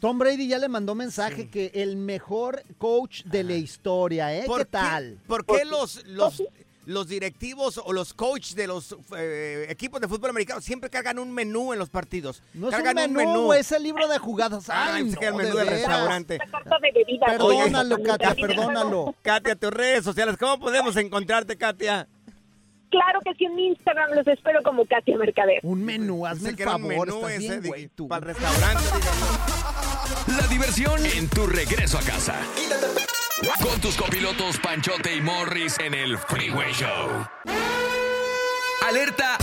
[0.00, 4.44] Tom Brady ya le mandó mensaje que el mejor coach de la historia, ¿eh?
[4.46, 5.18] ¿Por ¿Qué qué- tal?
[5.26, 6.40] ¿Por qué los, los,
[6.86, 11.32] los directivos o los coaches de los eh, equipos de fútbol americano siempre cargan un
[11.32, 12.44] menú en los partidos?
[12.54, 14.70] No es un cargan menú, güey, es el libro de jugadas.
[14.70, 15.88] Ah, Ay, pensé que el no, menú de del veras.
[15.88, 16.38] restaurante.
[17.26, 19.14] Perdónalo, Oye, Katia, perdónalo.
[19.22, 22.06] Katia, tus redes sociales, ¿cómo podemos encontrarte, Katia?
[22.90, 25.60] Claro que sí, en mi Instagram los espero como Katia Mercader.
[25.62, 28.08] Un menú, hazme el favor, menú estás bien, de- güey, tú.
[28.08, 28.84] Para el restaurante.
[30.38, 32.34] La diversión en tu regreso a casa.
[33.62, 37.26] Con tus copilotos Panchote y Morris en el Freeway Show.
[38.88, 39.36] Alerta.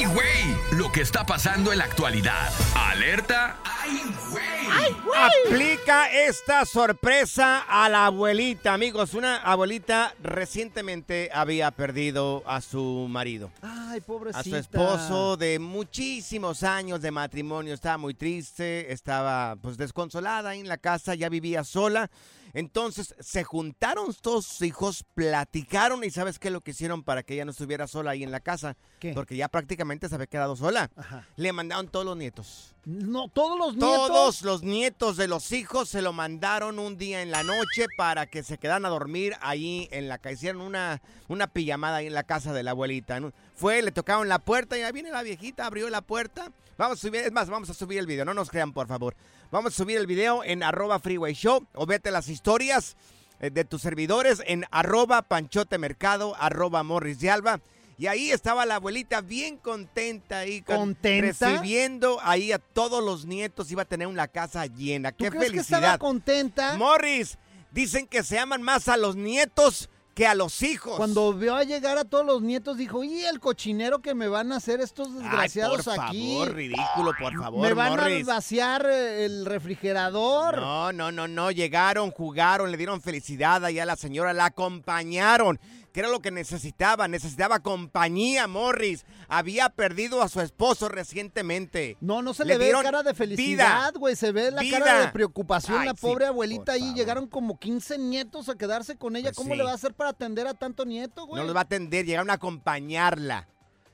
[0.00, 0.78] ¡Ay, güey!
[0.78, 2.50] Lo que está pasando en la actualidad.
[2.74, 3.58] Alerta.
[3.62, 5.44] ¡Ay, güey!
[5.44, 9.12] Aplica esta sorpresa a la abuelita, amigos.
[9.12, 13.50] Una abuelita recientemente había perdido a su marido.
[13.60, 14.40] Ay, pobrecita.
[14.40, 17.74] A su esposo de muchísimos años de matrimonio.
[17.74, 22.10] Estaba muy triste, estaba pues desconsolada ahí en la casa, ya vivía sola.
[22.52, 27.22] Entonces se juntaron todos sus hijos, platicaron y ¿sabes qué es lo que hicieron para
[27.22, 28.76] que ella no estuviera sola ahí en la casa?
[28.98, 29.12] ¿Qué?
[29.12, 30.90] Porque ya prácticamente se había quedado sola.
[30.96, 31.26] Ajá.
[31.36, 32.74] Le mandaron todos los nietos.
[32.84, 34.08] No, todos los nietos.
[34.08, 38.26] Todos los nietos de los hijos se lo mandaron un día en la noche para
[38.26, 40.32] que se quedaran a dormir ahí en la casa.
[40.32, 43.20] Hicieron una, una pijamada ahí en la casa de la abuelita.
[43.54, 46.50] Fue, le tocaron la puerta y ahí viene la viejita, abrió la puerta.
[46.78, 49.14] Vamos a subir, es más, vamos a subir el video, no nos crean por favor.
[49.50, 52.96] Vamos a subir el video en arroba freeway show o vete las historias
[53.40, 57.60] eh, de tus servidores en arroba panchote mercado, arroba morris de alba.
[57.98, 60.62] Y ahí estaba la abuelita bien contenta ahí.
[60.62, 61.50] con- ¿Contenta?
[61.50, 63.70] Recibiendo ahí a todos los nietos.
[63.70, 65.12] Iba a tener una casa llena.
[65.12, 65.78] ¿Tú ¡Qué crees que felicidad!
[65.80, 66.76] estaba contenta?
[66.78, 67.36] Morris,
[67.72, 70.98] dicen que se aman más a los nietos que a los hijos.
[70.98, 74.52] Cuando vio a llegar a todos los nietos, dijo, y el cochinero que me van
[74.52, 76.32] a hacer estos desgraciados Ay, por aquí.
[76.34, 78.28] favor, ridículo, por favor, Me van Morris.
[78.28, 80.58] a vaciar eh, el refrigerador.
[80.58, 81.50] No, no, no, no.
[81.50, 85.58] Llegaron, jugaron, le dieron felicidad ahí a la señora, la acompañaron.
[85.92, 89.04] Que era lo que necesitaba, necesitaba compañía, Morris.
[89.28, 91.96] Había perdido a su esposo recientemente.
[92.00, 94.14] No, no se le, ve dieron cara de felicidad, güey.
[94.14, 95.78] Se ve la cara de preocupación.
[95.80, 96.80] Ay, la sí, pobre abuelita ahí.
[96.80, 96.96] favor.
[96.96, 99.30] Llegaron como 15 nietos a quedarse con ella.
[99.30, 99.58] Pues ¿Cómo sí.
[99.58, 101.40] le va a hacer para atender a tanto nieto, güey?
[101.40, 103.48] No los va a atender, llegaron a acompañarla.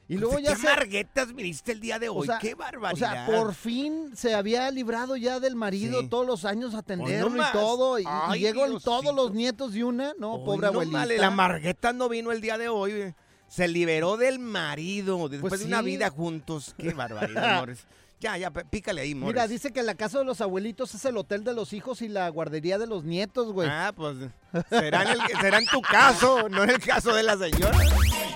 [0.09, 2.19] Y luego ya ¿Qué se- marguetas viniste el día de hoy?
[2.21, 3.27] O sea, ¡Qué O barbaridad!
[3.27, 6.09] sea, por fin se había librado ya del marido Sí.
[6.09, 7.99] todos los años a atenderlo y todo.
[7.99, 8.05] Y,
[8.39, 8.79] Diosito.
[8.81, 10.13] todos los nietos de una.
[10.19, 11.07] No, Hoy pobre no abuelita.
[11.07, 12.93] la Margueta no vino el día de hoy.
[12.93, 13.15] eh.
[13.49, 16.75] Se liberó del marido después Pues de una vida juntos.
[16.79, 17.87] Qué barbaridad, Morris.
[18.19, 19.35] Ya, ya, pícale ahí, Morris.
[19.35, 22.09] Mira, dice que la casa de los abuelitos es el hotel de los hijos y
[22.09, 23.69] la guardería de los nietos, güey.
[23.71, 24.17] Ah, pues
[24.71, 27.77] será en, el- será en tu caso, no en el caso de la señora.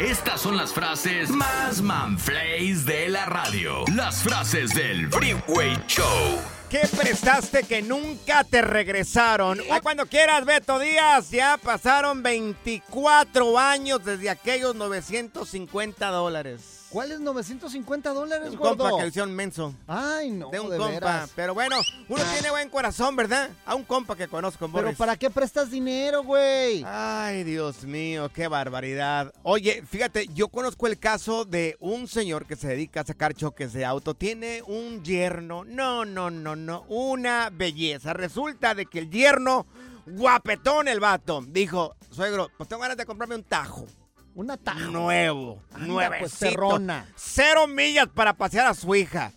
[0.00, 3.84] Estas son las frases más manflays de la radio.
[3.94, 6.38] Las frases del Freeway Show.
[6.70, 9.58] ¿Qué prestaste que nunca te regresaron?
[9.60, 16.76] O cuando quieras, Beto Díaz, ya pasaron 24 años desde aquellos 950 dólares.
[16.90, 18.78] ¿Cuáles 950 dólares, Un gordo?
[18.78, 19.72] compa que le hicieron menso.
[19.86, 20.90] Ay, no, De un de compa.
[20.92, 21.30] veras.
[21.36, 21.76] Pero bueno,
[22.08, 23.48] uno tiene buen corazón, ¿verdad?
[23.64, 24.98] A un compa que conozco, Pero Morris.
[24.98, 26.84] ¿para qué prestas dinero, güey?
[26.84, 29.32] Ay, Dios mío, qué barbaridad.
[29.44, 33.72] Oye, fíjate, yo conozco el caso de un señor que se dedica a sacar choques
[33.72, 34.14] de auto.
[34.14, 35.64] Tiene un yerno.
[35.64, 36.84] No, no, no, no.
[36.88, 38.12] Una belleza.
[38.12, 39.66] Resulta de que el yerno,
[40.06, 43.86] guapetón el vato, dijo, suegro, pues tengo ganas de comprarme un tajo.
[44.34, 44.78] Un atajo.
[44.78, 46.20] Nuevo, nuevecito.
[46.20, 47.06] pues, perrona.
[47.16, 49.32] Cero millas para pasear a su hija.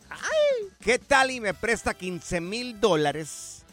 [0.79, 3.63] ¿Qué tal y me presta 15 mil dólares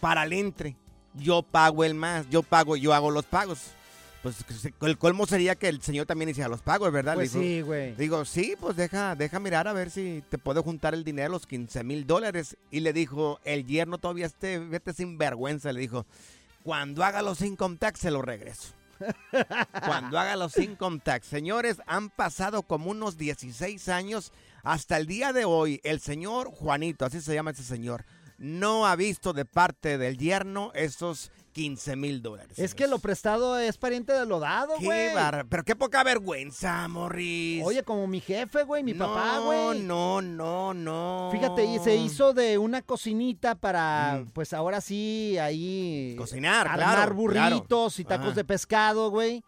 [0.00, 0.76] para el entre?
[1.14, 3.72] Yo pago el más, yo pago, yo hago los pagos.
[4.46, 7.14] Pues el colmo sería que el señor también hiciera los pagos, ¿verdad?
[7.14, 7.94] Pues Le dijo- sí, güey.
[7.94, 11.46] Digo, sí, pues deja, deja mirar a ver si te puedo juntar el dinero, los
[11.46, 12.56] 15 mil dólares.
[12.70, 15.72] Y le dijo, el yerno todavía esté, vete sin vergüenza.
[15.72, 16.06] Le dijo,
[16.62, 18.74] cuando haga los income tax se lo regreso.
[19.86, 21.28] Cuando haga los income tax.
[21.28, 24.32] Señores, han pasado como unos 16 años.
[24.64, 28.04] Hasta el día de hoy, el señor Juanito, así se llama ese señor,
[28.38, 32.56] no ha visto de parte del yerno esos 15 mil dólares.
[32.56, 35.12] Es que lo prestado es pariente de lo dado, Qué güey.
[35.12, 37.64] bar- Pero qué poca vergüenza, Morris.
[37.64, 39.80] Oye, como mi jefe, güey, mi papá, No, güey.
[39.82, 41.30] No, no, no.
[41.32, 46.12] Fíjate, y se hizo de una cocinita para, pues ahora sí, ahí...
[46.14, 46.18] Mm.
[46.18, 48.02] Cocinar, armar claro, burritos claro.
[48.02, 48.34] y tacos Ajá.
[48.36, 49.42] de pescado, güey.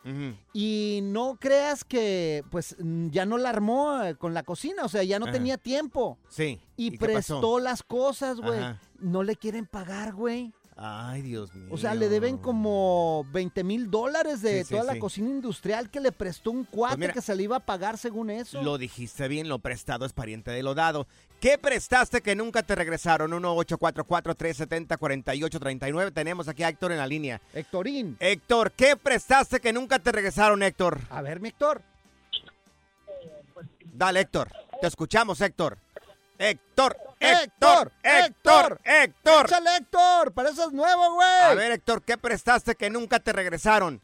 [0.53, 4.88] Y no creas que, pues, mm, ya no la armó eh, con la cocina, o
[4.88, 5.33] sea, ya no Ajá.
[5.35, 6.18] tenía tiempo.
[6.29, 6.59] Sí.
[6.77, 8.59] Y, qué prestó las cosas, güey.
[8.99, 10.53] No le quieren pagar, güey.
[10.83, 11.66] Ay, Dios mío.
[11.71, 14.99] O sea, le deben como 20 mil dólares de Sí, sí, toda la sí.
[14.99, 18.31] cocina industrial que le prestó un cuate mira, que se le iba a pagar según
[18.31, 18.62] eso.
[18.62, 21.07] Lo dijiste bien, lo prestado es pariente de lo dado.
[21.38, 23.31] ¿Qué prestaste que nunca te regresaron?
[23.33, 26.14] 1-844-370-4839.
[26.14, 27.43] Tenemos aquí a Héctor en la línea.
[27.53, 28.16] Héctorín.
[28.19, 30.99] Héctor, ¿qué prestaste que nunca te regresaron, Héctor?
[31.11, 31.83] A ver, mi Héctor.
[33.93, 34.51] Dale, Héctor.
[34.81, 35.77] Te escuchamos, Héctor.
[36.40, 39.46] Héctor, Héctor, Héctor, Héctor.
[39.46, 41.29] Échale, Héctor, para eso es nuevo, güey.
[41.29, 44.00] A ver, Héctor, ¿qué prestaste que nunca te regresaron?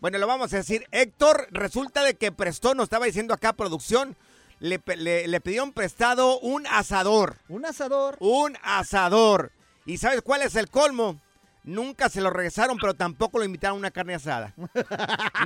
[0.00, 0.86] Bueno, lo vamos a decir.
[0.90, 4.16] Héctor, resulta de que prestó, nos estaba diciendo acá producción,
[4.58, 7.36] le, le- le pidieron prestado un asador.
[7.48, 8.16] Un asador.
[8.18, 9.52] Un asador.
[9.84, 11.20] ¿Y sabes cuál es el colmo?
[11.66, 14.54] Nunca se lo regresaron, pero tampoco lo invitaron a una carne asada.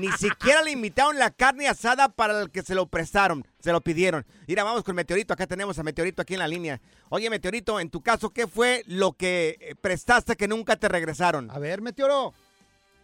[0.01, 3.81] Ni siquiera le invitaron la carne asada para el que se lo prestaron, se lo
[3.81, 4.27] pidieron.
[4.47, 6.79] Mira, vamos con Meteorito, acá tenemos a Meteorito aquí en la línea.
[7.09, 11.51] Oye, Meteorito, en tu caso, ¿qué fue lo que eh, prestaste que nunca te regresaron?
[11.51, 12.35] A ver, Meteoro.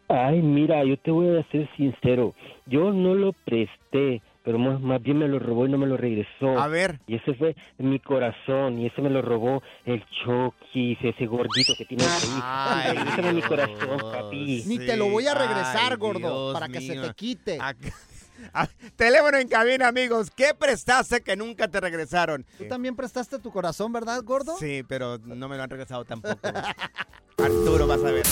[0.08, 2.34] Ay, mira, yo te voy a ser sincero.
[2.66, 5.96] Yo no lo presté, pero más, más bien me lo robó y no me lo
[5.96, 6.56] regresó.
[6.56, 7.00] A ver.
[7.08, 11.84] Y ese fue mi corazón, y ese me lo robó el Chucky, ese gordito que
[11.84, 12.40] tiene ahí.
[12.42, 14.62] Ay, Regrésame mi corazón, papi.
[14.66, 17.58] Ni te lo voy a regresar, Ay, gordo, Dios para que se te quite.
[17.60, 17.90] Acá-
[18.52, 20.30] Ah, Teléfono en cabina, amigos.
[20.30, 22.44] ¿Qué prestaste que nunca te regresaron?
[22.58, 24.56] Tú también prestaste tu corazón, ¿verdad, gordo?
[24.58, 26.38] Sí, pero no me lo han regresado tampoco.
[27.42, 28.26] Arturo, vas a ver.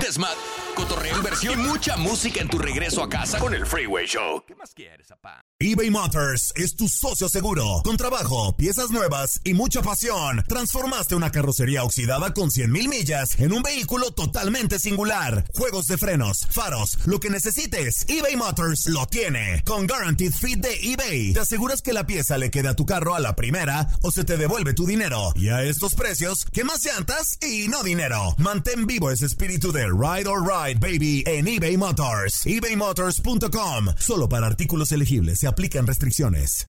[0.00, 0.34] Desmad,
[0.74, 4.44] cotorreo, inversión y mucha música en tu regreso a casa con el Freeway Show.
[4.46, 5.44] ¿Qué más quieres, papá?
[5.60, 7.80] eBay Motors es tu socio seguro.
[7.84, 13.38] Con trabajo, piezas nuevas y mucha pasión, transformaste una carrocería oxidada con 100 mil millas
[13.38, 15.44] en un vehículo totalmente singular.
[15.54, 19.62] Juegos de frenos, faros, lo que necesites, eBay Motors lo tiene.
[19.64, 23.14] Con Guaranteed Fit de eBay, te aseguras que la pieza le quede a tu carro
[23.14, 25.32] a la primera o se te devuelve tu dinero.
[25.36, 28.34] Y a estos precios, ¿qué más llantas y no dinero?
[28.38, 32.46] Mantén vivo ese espíritu de Ride or Ride, baby, en eBay Motors.
[32.46, 33.88] ebaymotors.com.
[33.98, 36.66] Solo para artículos elegibles se aplican restricciones.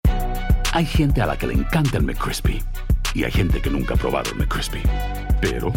[0.73, 2.61] Hay gente a la que le encanta el McCrispy
[3.13, 4.81] y hay gente que nunca ha probado el McCrispy.
[5.39, 5.71] Pero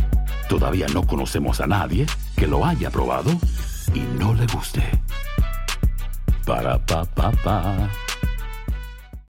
[0.48, 2.04] todavía no conocemos a nadie
[2.34, 3.30] que lo haya probado
[3.94, 4.82] y no le guste.
[6.44, 7.88] Para pa pa pa.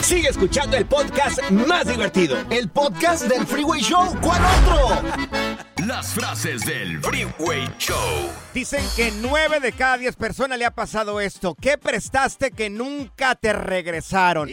[0.00, 2.36] Sigue escuchando el podcast más divertido.
[2.50, 4.14] El podcast del Freeway Show.
[4.20, 5.02] ¿Cuál otro?
[5.86, 8.30] Las frases del Freeway Show.
[8.54, 11.54] Dicen que nueve de cada diez personas le ha pasado esto.
[11.54, 14.48] ¿Qué prestaste que nunca te regresaron?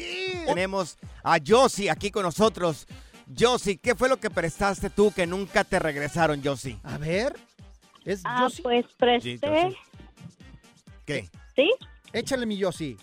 [0.45, 2.87] Tenemos a Josie aquí con nosotros.
[3.37, 6.79] Josie, ¿qué fue lo que prestaste tú que nunca te regresaron, Josie?
[6.83, 7.35] A ver.
[8.05, 9.39] ¿Es Ah, pues presté.
[11.05, 11.29] ¿Qué?
[11.55, 11.71] ¿Sí?
[12.11, 12.97] Échale mi Yossi.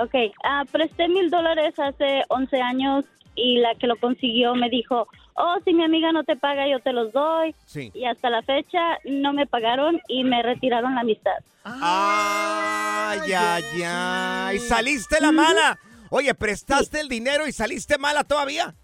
[0.00, 5.08] Ok, ah, presté mil dólares hace 11 años y la que lo consiguió me dijo,
[5.34, 7.54] oh, si mi amiga no te paga, yo te los doy.
[7.66, 7.90] Sí.
[7.94, 11.38] Y hasta la fecha no me pagaron y me retiraron la amistad.
[11.64, 14.58] Ay, ay, ay.
[14.58, 15.78] Saliste la mala.
[16.10, 18.74] Oye, prestaste el dinero y saliste mala todavía.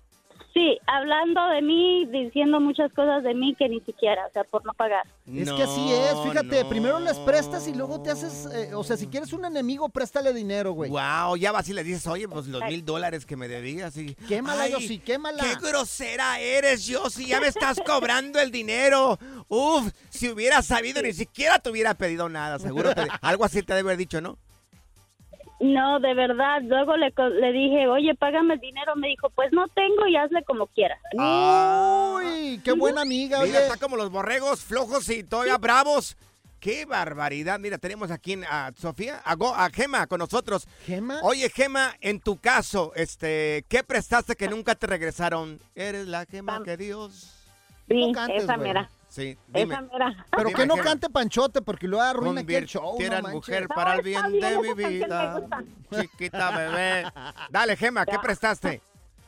[0.55, 4.65] Sí, hablando de mí, diciendo muchas cosas de mí que ni siquiera, o sea, por
[4.65, 5.07] no pagar.
[5.33, 8.97] Es que así es, fíjate, primero les prestas y luego te haces, eh, o sea,
[8.97, 10.91] si quieres un enemigo, préstale dinero, güey.
[10.91, 13.97] Wow, ya vas y le dices, oye, pues los mil dólares que me debías.
[13.99, 14.15] Y...
[14.27, 15.43] Quémala, Ay, Yossi, quémala.
[15.45, 19.19] Qué grosera eres, Yossi, ya me estás cobrando el dinero.
[19.49, 22.95] Uf, si hubiera sabido, ni siquiera te hubiera pedido nada, seguro.
[22.95, 24.39] te- algo así te debe haber dicho, ¿no?
[25.61, 26.61] No, de verdad.
[26.63, 28.95] Luego le, co- le dije, oye, págame el dinero.
[28.97, 31.01] Me dijo, pues no tengo y hazle como quieras.
[31.15, 33.67] Uy, qué buena amiga, Mira, oye.
[33.67, 36.17] está como los borregos flojos y todavía bravos.
[36.61, 37.61] ¡Qué barbaridad!
[37.61, 40.67] Mira, tenemos aquí a Sofía, a, Go- a Gema con nosotros.
[40.87, 41.21] ¿Gema?
[41.23, 45.61] Oye, Gema, en tu caso, este, ¿qué prestaste que nunca te regresaron?
[45.77, 47.35] Eres la Gema que Dios...
[47.89, 48.69] Sí, cantes, esa güey.
[48.69, 48.91] mera.
[49.09, 49.75] Sí, dime.
[49.75, 50.27] Esa mera.
[50.31, 52.91] Pero Dime, que no cante Panchote porque luego arruina el show.
[52.91, 55.41] Convirtieran mujer para el bien de mi vida.
[56.01, 57.05] Chiquita bebé.
[57.51, 58.83] Dale, Gema, ¿qué prestaste?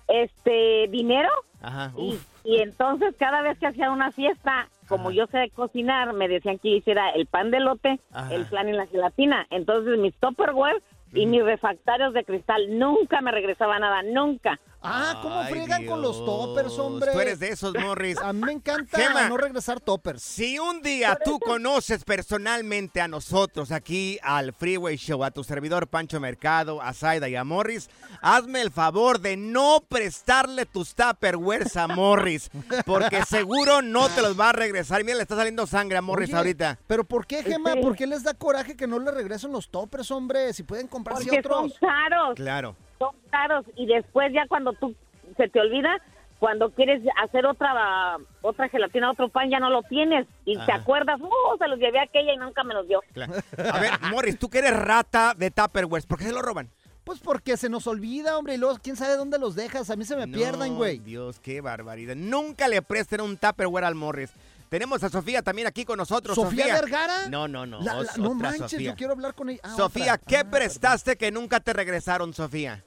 [0.06, 1.30] Este, dinero.
[1.62, 2.24] Ajá, Y, uf.
[2.44, 6.68] y entonces cada vez que hacía una fiesta, como yo sé cocinar, me decían que
[6.68, 8.34] hiciera el pan de lote, Ajá.
[8.34, 9.46] el flan y la gelatina.
[9.50, 14.58] Entonces mis Tupperware y mis refractarios de cristal nunca me regresaba nada, nunca.
[14.82, 17.12] Ah, ¿cómo Ay, friegan con los toppers, hombre?
[17.12, 18.16] Tú eres de esos, Morris.
[18.18, 19.28] A mí me encanta Gema.
[19.28, 20.22] no regresar toppers.
[20.22, 25.86] Si un día tú conoces personalmente a nosotros aquí al Freeway Show, a tu servidor
[25.88, 27.90] Pancho Mercado, a Zaida y a Morris,
[28.22, 32.50] hazme el favor de no prestarle tus Tupperwares a Morris,
[32.86, 35.04] porque seguro no te los va a regresar.
[35.04, 36.78] Mira, le está saliendo sangre a Morris Oye, ahorita.
[36.86, 37.74] ¿Pero por qué, Gema?
[37.76, 40.54] ¿Por qué les da coraje que no le regresen los toppers, hombre?
[40.54, 41.78] Si pueden comprarse Porque son otros.
[41.78, 42.76] caros, Claro.
[43.00, 43.64] Son caros.
[43.76, 44.94] Y después ya cuando tú
[45.36, 45.90] se te olvida,
[46.38, 50.26] cuando quieres hacer otra otra gelatina, otro pan, ya no lo tienes.
[50.44, 53.00] Y te acuerdas, oh, se los llevé a aquella y nunca me los dio.
[53.12, 53.32] claro.
[53.72, 56.70] A ver, Morris, tú que eres rata de Tupperwares, ¿por qué se lo roban?
[57.04, 59.90] Pues porque se nos olvida, hombre, y luego quién sabe dónde los dejas.
[59.90, 60.98] A mí se me pierden, güey.
[60.98, 62.14] Dios, qué barbaridad.
[62.14, 64.30] Nunca le presten un Tupperware al Morris.
[64.68, 66.36] Tenemos a Sofía también aquí con nosotros.
[66.36, 67.28] ¿Sofía Sofía, Vergara?
[67.28, 67.80] No, no, no.
[67.80, 68.90] La- la- no manches, Sofía.
[68.90, 69.60] yo quiero hablar con ella.
[69.64, 70.26] Ah, Sofía, otra.
[70.28, 72.84] ¿qué prestaste que nunca te regresaron, Sofía?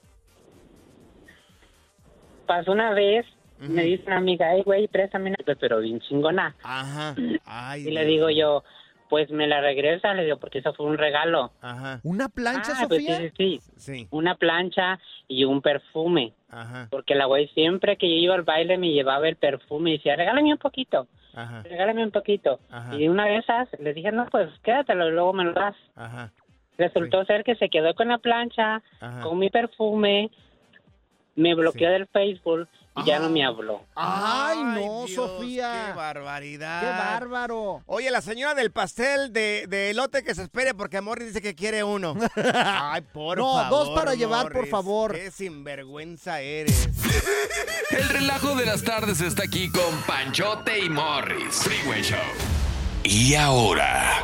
[2.55, 3.25] Pasó una vez,
[3.57, 6.55] me dice una amiga, hey, güey, préstame una, pero bien chingona.
[6.63, 7.15] Ajá.
[7.45, 8.63] Ay, y le digo yo,
[9.09, 11.51] pues me la regresa, le digo, porque eso fue un regalo.
[11.61, 11.99] Ajá.
[12.03, 13.17] ¿Una plancha, Ah, pues Sofía?
[13.17, 13.93] sí, sí, sí.
[14.01, 14.07] Sí.
[14.11, 16.33] Una plancha y un perfume.
[16.51, 16.87] Ajá.
[16.91, 20.15] Porque la güey siempre que yo iba al baile me llevaba el perfume y decía,
[20.15, 21.63] regálame un poquito, Ajá.
[21.63, 22.59] regálame un poquito.
[22.69, 22.95] Ajá.
[22.95, 25.75] Y una de esas le dije, no, pues quédatelo y luego me lo das.
[25.95, 26.31] Ajá.
[26.77, 29.21] Resultó ser que se quedó con la plancha, Ajá.
[29.21, 30.29] con mi perfume,
[31.35, 33.81] me bloqueó del Facebook y ya no me habló.
[33.95, 35.87] Ay, no, Dios, Sofía.
[35.87, 36.79] Qué barbaridad.
[36.81, 37.81] Qué bárbaro.
[37.87, 41.55] Oye, la señora del pastel de, de elote que se espere porque Morris dice que
[41.55, 42.15] quiere uno.
[42.53, 43.69] Ay, por No, favor.
[43.69, 45.13] dos para llevar, por favor.
[45.13, 46.87] Qué sinvergüenza eres.
[47.89, 51.63] El relajo de las tardes está aquí con Panchote y Morris.
[51.63, 52.19] Freeway Show.
[53.03, 54.23] Y ahora.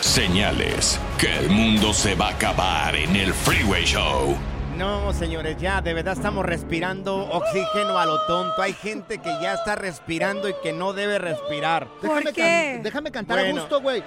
[0.00, 4.36] Señales que el mundo se va a acabar en el Freeway Show.
[4.76, 8.60] No, señores, ya de verdad estamos respirando oxígeno a lo tonto.
[8.60, 11.88] Hay gente que ya está respirando y que no debe respirar.
[12.02, 13.60] Déjame, can- déjame cantar a Bueno.
[13.60, 14.02] gusto, güey.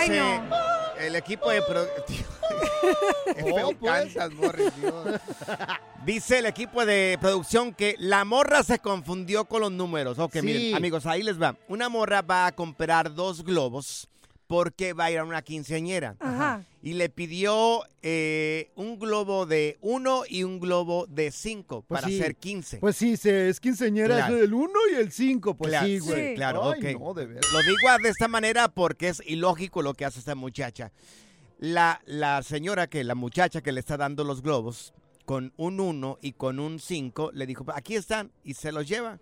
[0.00, 0.40] Dice
[1.00, 2.26] el equipo de producción.
[3.52, 4.16] Oh, pues.
[6.04, 10.18] Dice el equipo de producción que la morra se confundió con los números.
[10.18, 10.42] Ok, Sí.
[10.42, 11.54] miren, amigos, ahí les va.
[11.68, 14.08] Una morra va a comprar dos globos
[14.48, 16.16] porque va a ir a una quinceañera.
[16.18, 16.64] Ajá.
[16.82, 22.08] Y le pidió eh, un globo de uno y un globo de cinco Pues para
[22.10, 22.18] sí.
[22.20, 22.78] hacer 15.
[22.78, 24.36] Pues sí, se, es quinceañera Claro.
[24.36, 25.54] es el 1 y el 5.
[25.54, 26.34] Pues claro, sí, güey.
[26.34, 27.00] Claro, Ay, ok.
[27.00, 27.44] no, de veras.
[27.52, 30.92] Lo digo de esta manera porque es ilógico lo que hace esta muchacha.
[31.58, 34.94] La, la señora que, la muchacha que le está dando los globos,
[35.26, 39.18] con un 1 y con un 5, le dijo, aquí están, y se los lleva.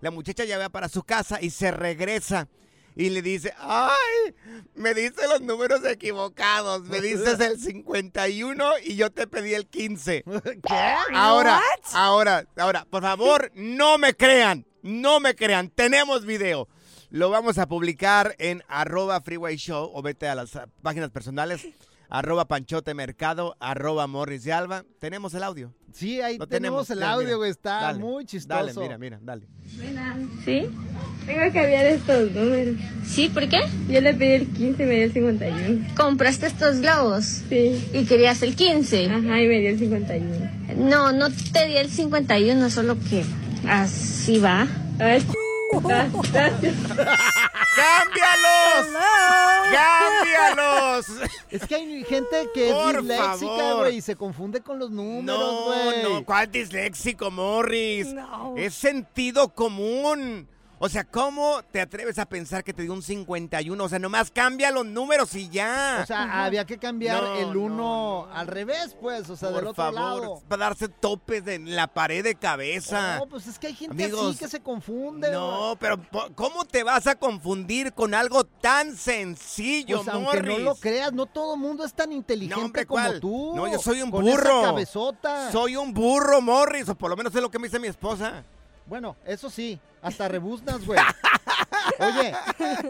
[0.00, 2.48] La muchacha ya va para su casa y se regresa.
[2.96, 4.34] Y le dice, ay,
[4.74, 10.24] me diste los números equivocados, me diste el 51 y yo te pedí el 15.
[10.66, 10.94] ¿Qué?
[11.14, 11.60] Ahora,
[11.94, 16.68] ahora, ahora, por favor, no me crean, no me crean, tenemos video.
[17.10, 21.66] Lo vamos a publicar en arroba freeway show o vete a las páginas personales,
[22.10, 24.84] arroba panchote mercado, arroba morris de alba.
[24.98, 25.72] Tenemos el audio.
[25.92, 27.50] Sí, ahí Lo tenemos, el Mira, audio, güey.
[27.50, 28.64] Está Dale, muy chistoso.
[28.64, 29.46] Dale, mira, mira, dale.
[30.44, 30.68] ¿Sí?
[31.26, 32.76] Tengo que cambiar estos números.
[33.04, 33.28] ¿Sí?
[33.28, 33.60] ¿Por qué?
[33.88, 35.94] Yo le pedí el 15 y me dio el 51.
[35.96, 37.24] ¿Compraste estos globos?
[37.48, 37.88] Sí.
[37.92, 39.06] ¿Y querías el 15?
[39.06, 40.50] Ajá, y me dio el 51.
[40.76, 43.24] No, no te di el 51, solo que
[43.68, 44.66] así va.
[44.98, 45.24] Ay,
[46.32, 46.74] gracias.
[47.80, 49.02] ¡Cámbialos!
[49.72, 51.06] ¡Cámbialos!
[51.50, 55.24] Es que hay gente que Por es disléxica, güey, y se confunde con los números,
[55.24, 56.02] No, güey.
[56.02, 58.12] no, ¿cuál disléxico, Morris?
[58.12, 58.54] No.
[58.56, 60.48] Es sentido común.
[60.82, 63.84] O sea, ¿cómo te atreves a pensar que te dio un 51?
[63.84, 65.98] O sea, nomás cambia los números y ya.
[66.02, 69.66] O sea, había que cambiar No, el uno al revés, pues, o sea, Por del
[69.68, 70.42] otro favor, lado.
[70.48, 73.18] para darse topes en la pared de cabeza.
[73.18, 75.30] No, pues es que hay gente Amigos, así que se confunde.
[75.30, 80.48] No, pero po- ¿cómo te vas a confundir con algo tan sencillo, Pues aunque no
[80.48, 80.64] Morris?
[80.64, 83.20] lo creas, no todo el mundo es tan inteligente hombre, como ¿cuál?
[83.20, 83.52] tú.
[83.54, 84.62] No, yo soy un con esa burro.
[84.62, 85.52] cabezota.
[85.52, 88.44] Soy un burro, Morris, o por lo menos es lo que me dice mi esposa.
[88.90, 90.98] Bueno, eso sí, hasta rebuznas, güey.
[92.00, 92.34] Oye,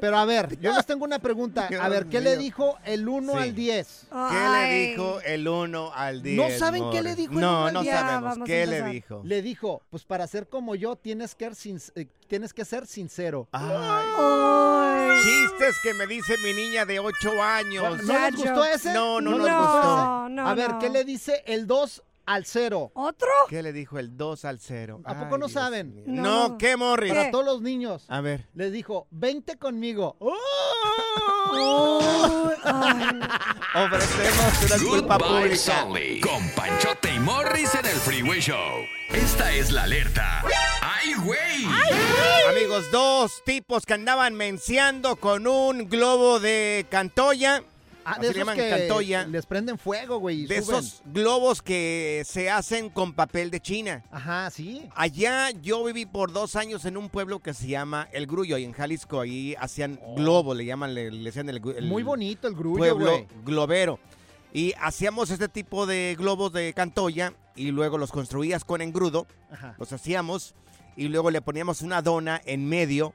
[0.01, 1.68] pero a ver, yo les tengo una pregunta.
[1.78, 3.38] A ver, ¿qué le dijo el 1 Sí.
[3.38, 4.07] al 10?
[4.11, 6.36] ¿Qué le dijo el 1 al 10?
[6.53, 7.94] ¿No saben qué le dijo el No, uno al no diez?
[7.96, 8.38] sabemos.
[8.46, 9.20] ¿Qué le dijo?
[9.24, 12.86] Le dijo, pues para ser como yo tienes que, ser sin- eh, tienes que ser
[12.86, 13.46] sincero.
[15.22, 18.03] Chistes que me dice mi niña de 8 años.
[18.05, 18.94] ¿No les gustó ese?
[18.94, 20.26] No, no, nos les gustó.
[20.28, 20.40] ese?
[20.40, 22.92] a ver, ¿qué le dice el 2 al 0?
[22.94, 23.28] ¿Otro?
[23.48, 25.00] ¿Qué le dijo el 2 al 0?
[25.04, 26.04] ¿A poco no saben?
[26.06, 27.12] No, ¿qué, Morris?
[27.12, 28.04] Para todos los niños.
[28.08, 28.46] A ver.
[28.54, 30.16] Les dijo, 20 conmigo.
[33.74, 35.84] Ofrecemos una Good culpa Vibes pública.
[35.84, 38.84] Only, Con Panchote y Morris en el Freeway Show.
[39.10, 40.44] Esta es la alerta.
[40.82, 41.64] ¡Ay, güey!
[42.48, 47.64] Amigos, dos tipos que andaban menciando con un globo de Cantoya.
[48.05, 49.26] Ah, Así de le esos llaman que Cantoya.
[49.26, 50.42] les prenden fuego, güey.
[50.42, 50.78] y De suben.
[50.78, 54.03] esos globos que se hacen con papel de China.
[54.11, 54.88] Ajá, sí.
[54.94, 58.64] Allá yo viví por dos años en un pueblo que se llama El Grullo, ahí
[58.64, 59.20] en Jalisco.
[59.20, 61.86] Ahí hacían globos, le llaman, le, le decían el, el Oh.
[61.86, 63.26] Muy bonito el grullo, pueblo güey.
[63.44, 63.98] globero.
[64.53, 69.26] Y hacíamos este tipo de globos de Cantoya y luego los construías con engrudo.
[69.51, 69.74] Ajá.
[69.78, 70.55] Los hacíamos
[70.96, 73.14] y luego le poníamos una dona en medio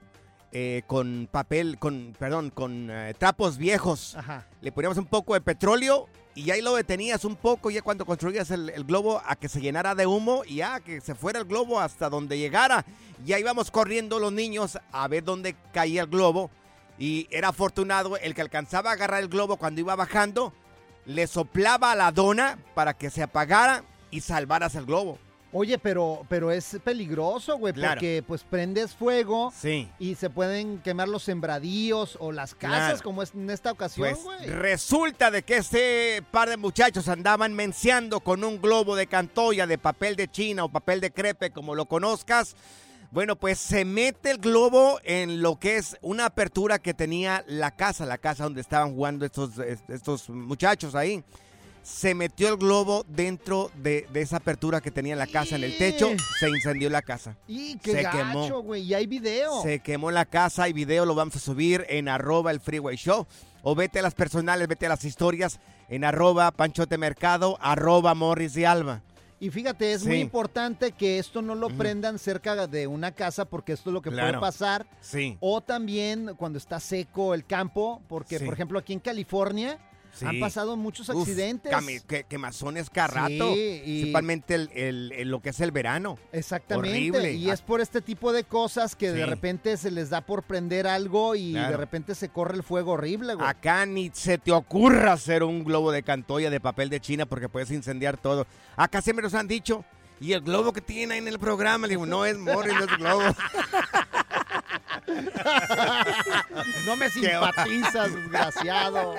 [0.57, 4.15] eh, con papel, con, perdón, con eh, trapos viejos.
[4.15, 4.47] Ajá.
[4.61, 8.51] Le poníamos un poco de petróleo y ahí lo detenías un poco ya cuando construías
[8.51, 11.45] el, el globo a que se llenara de humo y ya que se fuera el
[11.45, 12.85] globo hasta donde llegara.
[13.25, 16.49] Ya íbamos corriendo los niños a ver dónde caía el globo
[16.97, 20.53] y era afortunado el que alcanzaba a agarrar el globo cuando iba bajando,
[21.05, 25.19] le soplaba a la dona para que se apagara y salvaras el globo.
[25.57, 27.93] Oye, pero, pero es peligroso, güey, Claro.
[27.93, 29.89] porque pues prendes fuego Sí.
[29.99, 33.03] y se pueden quemar los sembradíos o las casas, Claro.
[33.03, 34.45] como es en esta ocasión, Pues güey.
[34.49, 39.77] resulta de que este par de muchachos andaban menciando con un globo de cantoya de
[39.77, 42.57] papel de China o papel de crepe, como lo conozcas.
[43.11, 47.71] Bueno, pues se mete el globo en lo que es una apertura que tenía la
[47.71, 49.51] casa, la casa donde estaban jugando estos,
[49.87, 51.23] estos muchachos ahí.
[51.85, 55.77] Se metió el globo dentro de, de esa apertura que tenía la casa en el
[55.77, 56.09] techo,
[56.39, 57.37] se incendió la casa.
[57.47, 58.59] Y qué se gacho, quemó.
[58.63, 59.61] güey, y hay video.
[59.61, 63.27] Se quemó la casa y video lo vamos a subir en arroba el freeway show.
[63.61, 68.55] O vete a las personales, vete a las historias en arroba panchote mercado, arroba morris
[68.55, 69.03] de alba.
[69.39, 73.73] Y fíjate, es muy importante que esto no lo prendan cerca de una casa porque
[73.73, 74.39] esto es lo que Claro.
[74.39, 74.87] puede pasar.
[75.01, 75.37] Sí.
[75.39, 78.45] O también cuando está seco el campo, porque Sí.
[78.45, 79.77] por ejemplo aquí en California
[80.15, 80.25] Sí.
[80.25, 81.71] han pasado muchos accidentes.
[82.07, 83.53] que- quemazones cada rato.
[83.53, 86.17] Sí, y- Principalmente el, el- el- lo que es el verano.
[86.31, 86.89] Exactamente.
[86.89, 87.33] Horrible.
[87.33, 90.87] Y es por este tipo de cosas que de repente se les da por prender
[90.87, 93.47] algo y de repente se corre el fuego horrible, güey.
[93.47, 97.49] Acá ni se te ocurra hacer un globo de cantoya de papel de China porque
[97.49, 98.47] puedes incendiar todo.
[98.75, 99.83] Acá siempre nos han dicho,
[100.19, 102.83] y el globo que tiene ahí en el programa, le digo, no es Morris, no
[102.85, 103.21] es globo.
[106.85, 109.15] no me simpatizas, desgraciado.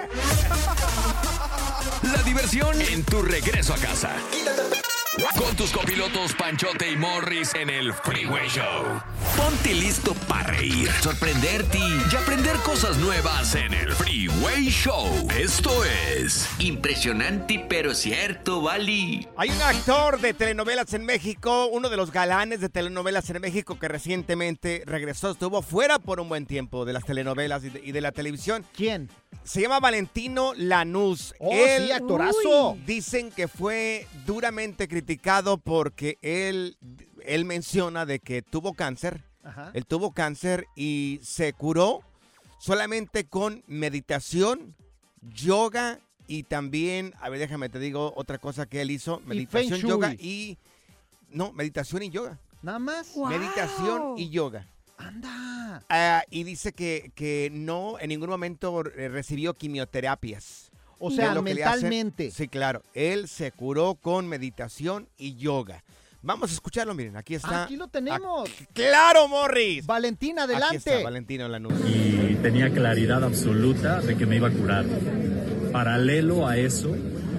[2.02, 4.10] La diversión en tu regreso a casa.
[5.16, 9.00] Con tus copilotos Panchote y Morris en el Freeway Show.
[9.34, 15.08] Ponte listo para reír, sorprenderte y aprender cosas nuevas en el Freeway Show.
[15.34, 19.26] Esto es impresionante pero cierto, Bali.
[19.38, 23.78] Hay un actor de telenovelas en México, uno de los galanes de telenovelas en México
[23.78, 27.92] que recientemente regresó, estuvo fuera por un buen tiempo de las telenovelas y de, y
[27.92, 28.66] de la televisión.
[28.74, 29.08] ¿Quién?
[29.44, 31.34] Se llama Valentino Lanús.
[31.38, 32.72] Oh, sí, actorazo.
[32.72, 35.05] Uy, dicen que fue duramente criticado
[35.62, 36.76] porque él,
[37.24, 39.22] él menciona de que tuvo cáncer.
[39.42, 39.70] Ajá.
[39.74, 42.00] Él tuvo cáncer y se curó
[42.58, 44.74] solamente con meditación,
[45.22, 49.88] yoga y también, a ver, déjame te digo otra cosa que él hizo, meditación, Feng
[49.88, 50.58] yoga y
[51.30, 52.38] no, meditación y yoga.
[52.62, 53.16] Nada más.
[53.16, 54.66] Meditación y yoga.
[54.98, 55.84] Anda.
[55.88, 60.72] Ah, y dice que, que no en ningún momento recibió quimioterapias.
[60.98, 62.30] O sea, es lo que le hace- mentalmente.
[62.30, 62.82] Sí, claro.
[62.94, 65.84] Él se curó con meditación y yoga.
[66.22, 67.64] Vamos a escucharlo, miren, aquí está.
[67.64, 68.48] Aquí lo tenemos.
[68.72, 69.86] ¡Claro, Morris!
[69.86, 70.76] Valentín, Aquí adelante.
[70.76, 71.74] está Valentino Lanús.
[71.86, 74.84] y tenía claridad absoluta de que me iba a curar.
[75.72, 76.96] Paralelo a eso,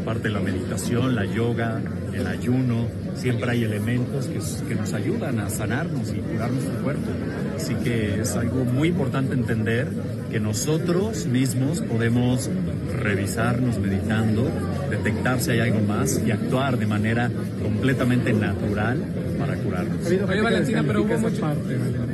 [0.08, 1.82] parte de la meditación, la yoga,
[2.14, 7.10] el ayuno, siempre hay elementos que, que nos ayudan a sanarnos y curar nuestro cuerpo.
[7.58, 9.90] Así que es algo muy importante entender
[10.32, 12.50] que nosotros mismos podemos
[12.96, 14.50] revisarnos meditando,
[14.90, 17.30] detectar si hay algo más y actuar de manera
[17.62, 19.04] completamente natural
[19.38, 20.08] para curarnos.
[20.08, 21.54] Oye, Valentina, pero hubo mucho...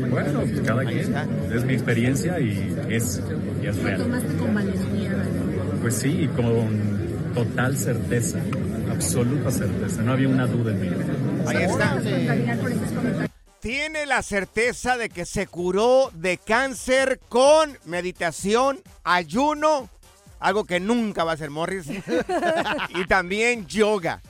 [0.10, 1.14] Bueno, pues cada quien.
[1.54, 3.22] Es mi experiencia y es,
[3.62, 4.04] y es real.
[5.80, 6.93] Pues sí, y con
[7.34, 8.40] total certeza,
[8.92, 10.02] absoluta certeza.
[10.02, 10.90] No había una duda en mí.
[11.48, 12.02] Ahí está.
[13.60, 19.90] Tiene la certeza de que se curó de cáncer con meditación, ayuno,
[20.40, 21.88] algo que nunca va a hacer Morris,
[22.90, 24.22] y también yoga.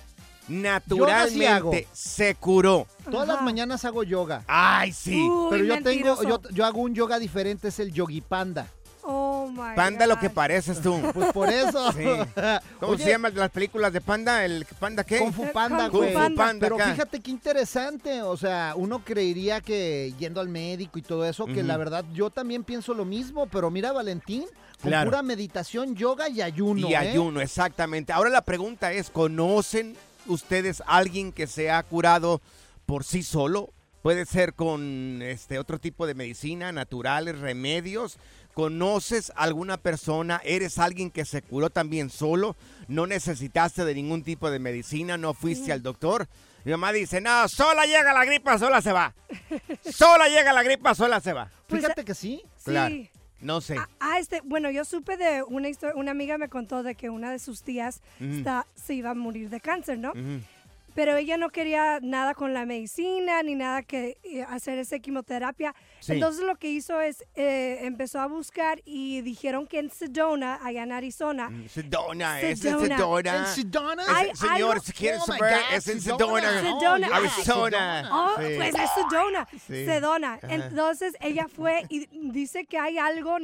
[0.48, 2.86] Naturalmente se curó.
[3.10, 4.44] Todas las mañanas hago yoga.
[4.46, 5.28] Ay, sí.
[5.50, 8.68] Pero yo tengo, yo, yo hago un yoga diferente, es el yogi panda.
[9.44, 11.00] Oh my Panda lo que pareces tú.
[11.14, 11.92] Pues por eso.
[11.92, 12.04] Sí.
[12.80, 14.44] ¿Cómo Oye, se llaman las películas de Panda?
[14.46, 15.20] ¿El Panda qué?
[15.20, 16.14] Kung Fu Panda, Kung güey.
[16.14, 16.92] Fu Panda Pero acá.
[16.92, 21.64] fíjate qué interesante, o sea, uno creería que yendo al médico y todo eso, que
[21.64, 24.46] la verdad yo también pienso lo mismo, pero mira Valentín,
[24.82, 25.12] con Claro.
[25.12, 26.88] pura meditación, yoga y ayuno.
[26.90, 26.98] Y ¿eh?
[26.98, 28.12] ayuno, exactamente.
[28.14, 29.96] Ahora la pregunta es, ¿conocen
[30.28, 32.42] ustedes a alguien que se ha curado
[32.86, 33.70] por sí solo?
[34.02, 38.18] Puede ser con este otro tipo de medicina, naturales, remedios.
[38.54, 40.40] ¿Conoces alguna persona?
[40.44, 42.56] ¿Eres alguien que se curó también solo?
[42.88, 45.18] ¿No necesitaste de ningún tipo de medicina?
[45.18, 46.28] ¿No fuiste al doctor?
[46.64, 49.14] Mi mamá dice, no, sola llega la gripa, sola se va.
[49.84, 51.50] Sola llega la gripa, sola se va.
[51.68, 52.42] Fíjate que sí.
[52.58, 52.64] Sí.
[52.72, 52.96] Claro.
[53.42, 53.76] No sé.
[54.00, 57.30] Ah, este, bueno, yo supe de una historia, una amiga me contó de que una
[57.32, 60.14] de sus tías está- se iba a morir de cáncer, ¿no?
[60.96, 65.74] Pero ella no quería nada con la medicina ni nada que eh, hacer esa quimioterapia.
[66.00, 66.14] Sí.
[66.14, 70.84] Entonces lo que hizo es eh, empezó a buscar y dijeron que en Sedona, allá
[70.84, 72.98] en Arizona, Sedona, es en Sedona.
[72.98, 73.38] Sedona.
[73.38, 74.04] ¿En Sedona?
[74.10, 76.50] Hay Es- Señor, si quieres Oh saber, God, es en Sedona.
[76.62, 77.08] Sedona, Sedona.
[77.10, 78.10] Oh, Arizona.
[78.12, 78.54] Oh, Sí.
[78.58, 79.86] pues es Sedona, Sí.
[79.86, 80.40] Sedona.
[80.44, 83.38] Entonces ella fue y dice que hay algo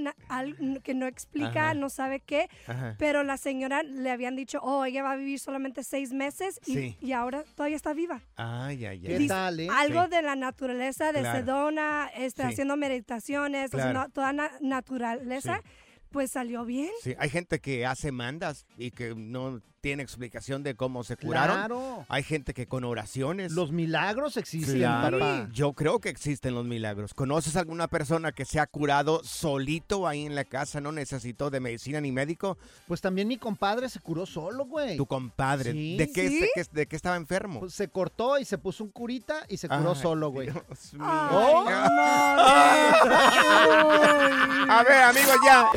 [0.84, 1.74] que no explica, Ajá.
[1.74, 2.95] no sabe qué, Ajá.
[2.97, 6.74] pero la señora le habían dicho, oh, ella va a vivir solamente seis meses y,
[6.74, 6.97] Sí.
[7.02, 8.22] y ahora todavía está viva.
[8.36, 9.18] Ay, ay, ¿Qué ay.
[9.18, 9.68] Dice tal, eh?
[9.72, 10.10] Algo Sí.
[10.12, 11.40] de la naturaleza de Claro.
[11.40, 12.48] Sedona, este, Sí.
[12.50, 13.90] haciendo meditaciones, Claro.
[14.02, 15.70] haciendo toda na- naturaleza, Sí.
[16.12, 16.90] pues salió bien.
[17.02, 21.56] Sí, hay gente que hace mandas y que no tiene explicación de cómo se curaron.
[21.58, 22.06] Claro.
[22.10, 23.52] Hay gente que con oraciones.
[23.54, 25.20] Los milagros existen, Claro.
[25.20, 25.48] papá.
[25.52, 27.14] Yo creo que existen los milagros.
[27.14, 30.82] ¿Conoces alguna persona que se ha curado solito ahí en la casa?
[30.82, 32.58] No necesitó de medicina ni médico.
[32.88, 34.98] Pues también mi compadre se curó solo, güey.
[34.98, 35.72] Tu compadre.
[35.72, 35.98] Sí.
[35.98, 36.40] ¿De, qué, ¿Sí?
[36.42, 37.60] de, qué, de qué estaba enfermo?
[37.62, 40.48] Pues se cortó y se puso un curita y se curó Ay, solo, güey.
[40.52, 41.06] Dios mío.
[41.32, 41.66] Oh.
[44.70, 45.70] A ver, amigos, ya.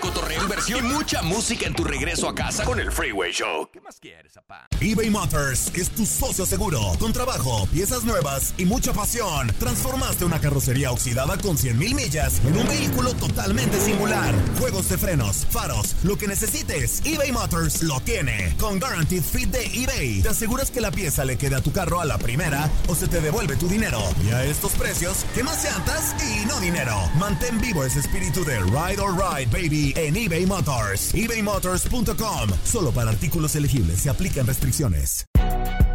[0.00, 3.68] Cotorreo, inversión y mucha música en tu regreso a casa con el Freeway Show.
[3.72, 4.68] ¿Qué más quieres, papá?
[4.80, 6.80] eBay Motors es tu socio seguro.
[6.98, 12.56] Con trabajo, piezas nuevas y mucha pasión, transformaste una carrocería oxidada con 100.000 millas en
[12.56, 14.34] un vehículo totalmente singular.
[14.58, 18.54] Juegos de frenos, faros, lo que necesites, eBay Motors lo tiene.
[18.58, 22.00] Con Guaranteed Fit de eBay, te aseguras que la pieza le quede a tu carro
[22.00, 24.00] a la primera o se te devuelve tu dinero.
[24.24, 26.96] Y a estos precios, ¿qué más llantas y no dinero?
[27.16, 31.14] Mantén vivo ese espíritu de Ride or Ride, baby, en eBay Motors.
[31.14, 32.50] ebaymotors.com.
[32.64, 35.26] Solo para artículos elegibles se aplican restricciones.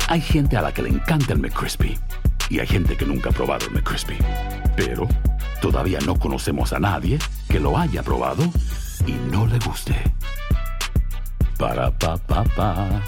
[0.07, 1.97] Hay gente a la que le encanta el McCrispy
[2.49, 4.17] y hay gente que nunca ha probado el McCrispy.
[4.75, 5.07] Pero
[5.61, 7.19] todavía no conocemos a nadie
[7.49, 8.43] que lo haya probado
[9.07, 9.95] y no le guste.
[11.57, 13.01] Para pa pa pa.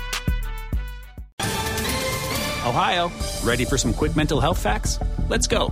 [2.65, 3.11] Ohio,
[3.43, 4.99] ready for some quick mental health facts?
[5.29, 5.71] Let's go.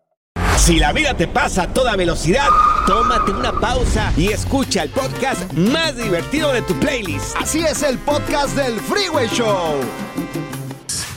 [0.57, 2.47] Si la vida te pasa a toda velocidad,
[2.85, 7.35] tómate una pausa y escucha el podcast más divertido de tu playlist.
[7.35, 9.79] Así es el podcast del Freeway Show.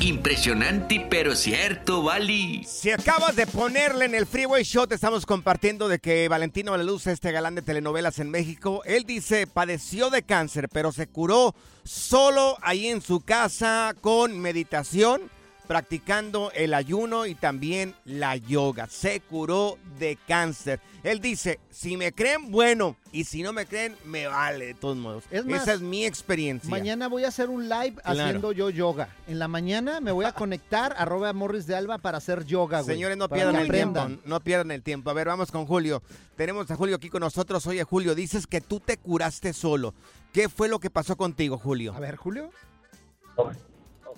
[0.00, 2.64] Impresionante, pero cierto, Vali.
[2.64, 6.82] Si acabas de ponerle en el Freeway Show, te estamos compartiendo de que Valentino La
[6.82, 11.54] Luz, este galán de telenovelas en México, él dice, padeció de cáncer, pero se curó
[11.84, 15.22] solo ahí en su casa con meditación,
[15.66, 18.86] practicando el ayuno y también la yoga.
[18.88, 20.80] Se curó de cáncer.
[21.02, 24.96] Él dice, si me creen, bueno, y si no me creen, me vale de todos
[24.96, 25.24] modos.
[25.30, 26.70] Es más, Esa es mi experiencia.
[26.70, 28.20] Mañana voy a hacer un live Claro.
[28.20, 29.08] haciendo yo yoga.
[29.26, 32.94] En la mañana me voy a conectar arroba Morris de Alba para hacer yoga, güey.
[32.96, 34.06] Señores, no pierdan el aprendan.
[34.08, 34.28] tiempo.
[34.28, 35.10] No pierdan el tiempo.
[35.10, 36.02] A ver, vamos con Julio.
[36.36, 37.66] Tenemos a Julio aquí con nosotros.
[37.66, 39.94] Oye, Julio, dices que tú te curaste solo.
[40.32, 41.94] ¿Qué fue lo que pasó contigo, Julio?
[41.94, 42.50] A ver, Julio.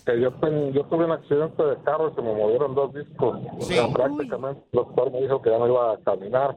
[0.07, 3.41] Que yo, ten- yo tuve un accidente de carro y se me movieron dos discos.
[3.59, 6.57] O sea, prácticamente el doctor me dijo que ya no iba a caminar.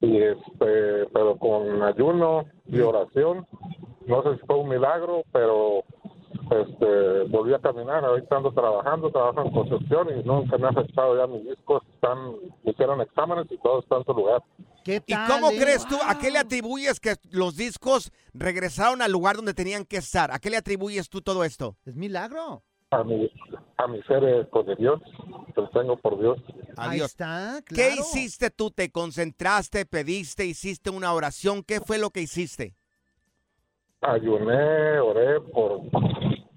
[0.00, 3.46] Y este, pero con ayuno y oración,
[4.06, 5.84] no sé si fue un milagro, pero
[6.60, 8.04] este, volví a caminar.
[8.04, 11.82] Ahorita ando trabajando, trabajo en construcción y nunca me ha afectado ya mis discos.
[11.94, 14.42] Están, hicieron exámenes y todo está en su lugar.
[14.84, 15.96] ¿Qué ¿Y cómo crees tú?
[16.06, 20.32] ¿A qué le atribuyes que los discos regresaron al lugar donde tenían que estar?
[20.32, 21.76] ¿A qué le atribuyes tú todo esto?
[21.84, 22.62] Es milagro.
[22.90, 23.30] A mi,
[23.78, 25.00] a mi ser eh, con Dios,
[25.54, 26.38] que lo tengo por Dios.
[26.76, 27.12] Adiós.
[27.12, 28.70] está, ¿Qué hiciste tú?
[28.70, 31.62] ¿Te concentraste, pediste, hiciste una oración?
[31.62, 32.74] ¿Qué fue lo que hiciste?
[34.02, 35.80] Ayuné, oré por,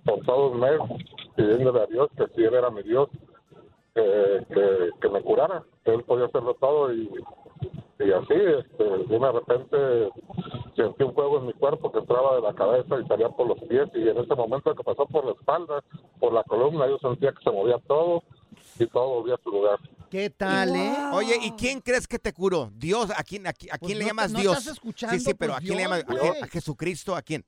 [0.04, 0.80] por todo un mes
[1.36, 3.10] pidiéndole a Dios que si Él era mi Dios,
[3.94, 7.10] que, que me curara, que Él podía hacerlo todo y,
[8.00, 9.78] y así, este, de repente
[10.76, 13.60] sentí un fuego en mi cuerpo que entraba de la cabeza y salía por los
[13.70, 15.82] pies y en ese momento que pasó por la espalda,
[16.20, 18.24] por la columna, yo sentía que se movía todo
[18.80, 19.80] y todo volvía a su lugar.
[20.16, 20.96] ¿Qué tal, eh?
[21.12, 22.72] Oye, ¿y quién crees que te curó?
[22.74, 23.12] ¿Dios?
[23.18, 24.58] ¿A quién, a, Pues quién le no- llamas no Dios?
[24.60, 26.00] estás escuchando, sí, sí, pero pues, ¿a quién le llamas?
[26.00, 26.20] ¿A, quién?
[26.20, 26.42] güey.
[26.42, 27.16] ¿A Jesucristo?
[27.18, 27.44] ¿A quién?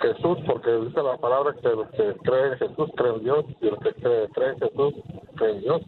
[0.00, 3.66] Jesús, porque dice la palabra que el que cree en Jesús cree en Dios y
[3.68, 4.94] el que cree, cree en Jesús
[5.36, 5.80] cree en Dios.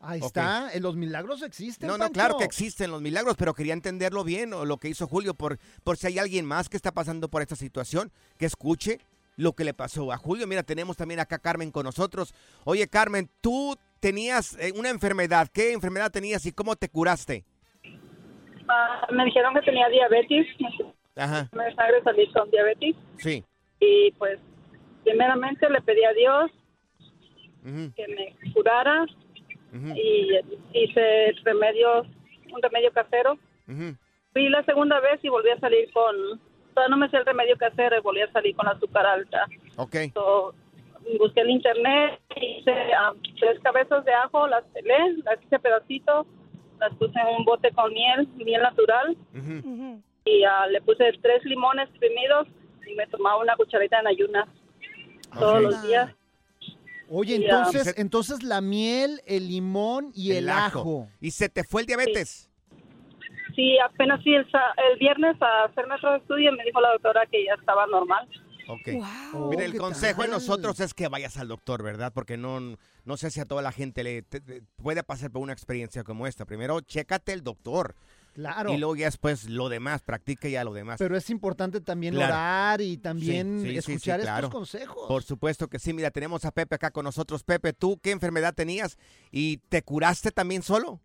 [0.00, 0.26] Ahí Ok.
[0.26, 0.70] está.
[0.80, 1.86] Los milagros existen.
[1.86, 2.12] No, no, Pancho.
[2.14, 5.60] claro que existen los milagros, pero quería entenderlo bien, o lo que hizo Julio, por,
[5.84, 8.98] por si hay alguien más que está pasando por esta situación, que escuche
[9.36, 10.48] lo que le pasó a Julio.
[10.48, 12.34] Mira, tenemos también acá a Carmen con nosotros.
[12.64, 15.48] Oye, Carmen, tú tenías eh, una enfermedad.
[15.52, 17.44] ¿Qué enfermedad tenías y cómo te curaste?
[18.68, 20.46] Ah, me dijeron que tenía diabetes,
[21.16, 23.44] Ajá, me sangre salí con diabetes sí.
[23.80, 24.38] y pues
[25.04, 26.50] primeramente le pedí a Dios
[27.64, 29.04] Ujú, que me curara
[29.72, 30.38] ujú, y
[30.72, 32.06] hice remedios,
[32.52, 33.34] un remedio casero.
[33.68, 33.96] ujú.
[34.32, 36.14] Fui la segunda vez y volví a salir con,
[36.72, 39.46] todavía no me sé el remedio casero y volví a salir con azúcar alta.
[39.76, 39.96] Ok.
[40.14, 40.54] So,
[41.18, 46.26] busqué en internet, hice ah, tres cabezas de ajo, las pelé, las hice pedacitos,
[46.78, 49.16] las puse en un bote con miel, miel natural,
[50.24, 52.48] y ah, le puse tres limones exprimidos
[52.86, 54.48] y me tomaba una cucharita en ayunas
[55.38, 56.14] todos los días.
[57.12, 61.08] Oye, Y, ah, entonces, entonces la miel, el limón y el, ajo.
[61.20, 62.48] ¿Y se te fue el diabetes?
[63.56, 64.46] Sí, apenas fui el,
[64.92, 68.28] el viernes a hacerme otro estudio y me dijo la doctora que ya estaba normal.
[68.72, 68.88] Ok.
[69.32, 72.12] Wow, Mira, el ¿qué consejo de nosotros es que vayas al doctor, ¿verdad?
[72.12, 75.42] Porque no, no sé si a toda la gente le te- te- puede pasar por
[75.42, 76.44] una experiencia como esta.
[76.44, 77.94] Primero, chécate el doctor.
[78.32, 78.72] Claro.
[78.72, 80.98] Y luego ya después lo demás, practica ya lo demás.
[80.98, 82.32] Pero es importante también Claro.
[82.32, 84.46] orar y también Sí, sí, sí, sí, escuchar claro.
[84.46, 85.08] estos consejos.
[85.08, 85.92] Por supuesto que sí.
[85.92, 87.42] Mira, tenemos a Pepe acá con nosotros.
[87.42, 88.96] Pepe, ¿tú qué enfermedad tenías?
[89.32, 91.00] ¿Y te curaste también solo?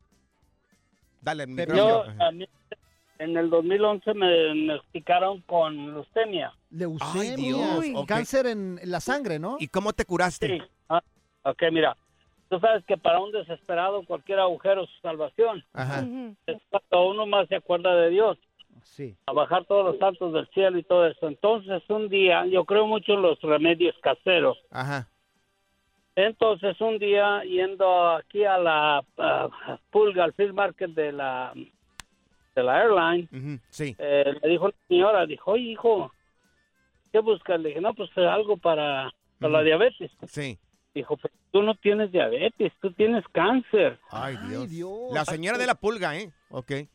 [1.22, 2.24] Dale, el Yo, micrófono.
[2.26, 2.48] a mí,
[3.20, 6.54] en el 2011 me diagnosticaron con leucemia.
[6.70, 8.08] Leucemia, Dios, Uy, ok.
[8.08, 9.58] cáncer en la sangre, ¿no?
[9.60, 10.48] ¿Y cómo te curaste?
[10.48, 10.64] Sí.
[10.90, 11.02] Ah,
[11.44, 11.96] ok, mira.
[12.50, 15.64] Tú sabes que para un desesperado cualquier agujero es su salvación.
[15.74, 16.06] Ajá.
[16.46, 18.38] Es cuando uno más se acuerda de Dios.
[18.84, 19.16] Sí.
[19.26, 21.28] A bajar todos los santos del cielo y todo eso.
[21.28, 24.58] Entonces, un día, yo creo mucho en los remedios caseros.
[24.70, 25.10] Ajá.
[26.16, 29.04] Entonces, un día, yendo aquí a la
[29.90, 31.52] pulga, al field market de la,
[32.56, 33.96] de la airline, Sí.
[34.00, 36.12] eh, le dijo la señora, dijo, oye, hijo,
[37.12, 37.60] ¿qué buscas?
[37.60, 40.12] Le dije, no, pues eh, algo para, para la diabetes.
[40.28, 40.58] Sí.
[40.94, 44.00] Dijo, pero tú no tienes diabetes, tú tienes cáncer.
[44.10, 44.38] Ay,
[44.70, 45.12] Dios.
[45.14, 46.32] La señora de la pulga, ¿eh?
[46.50, 46.72] Ok.
[46.72, 46.88] Sí,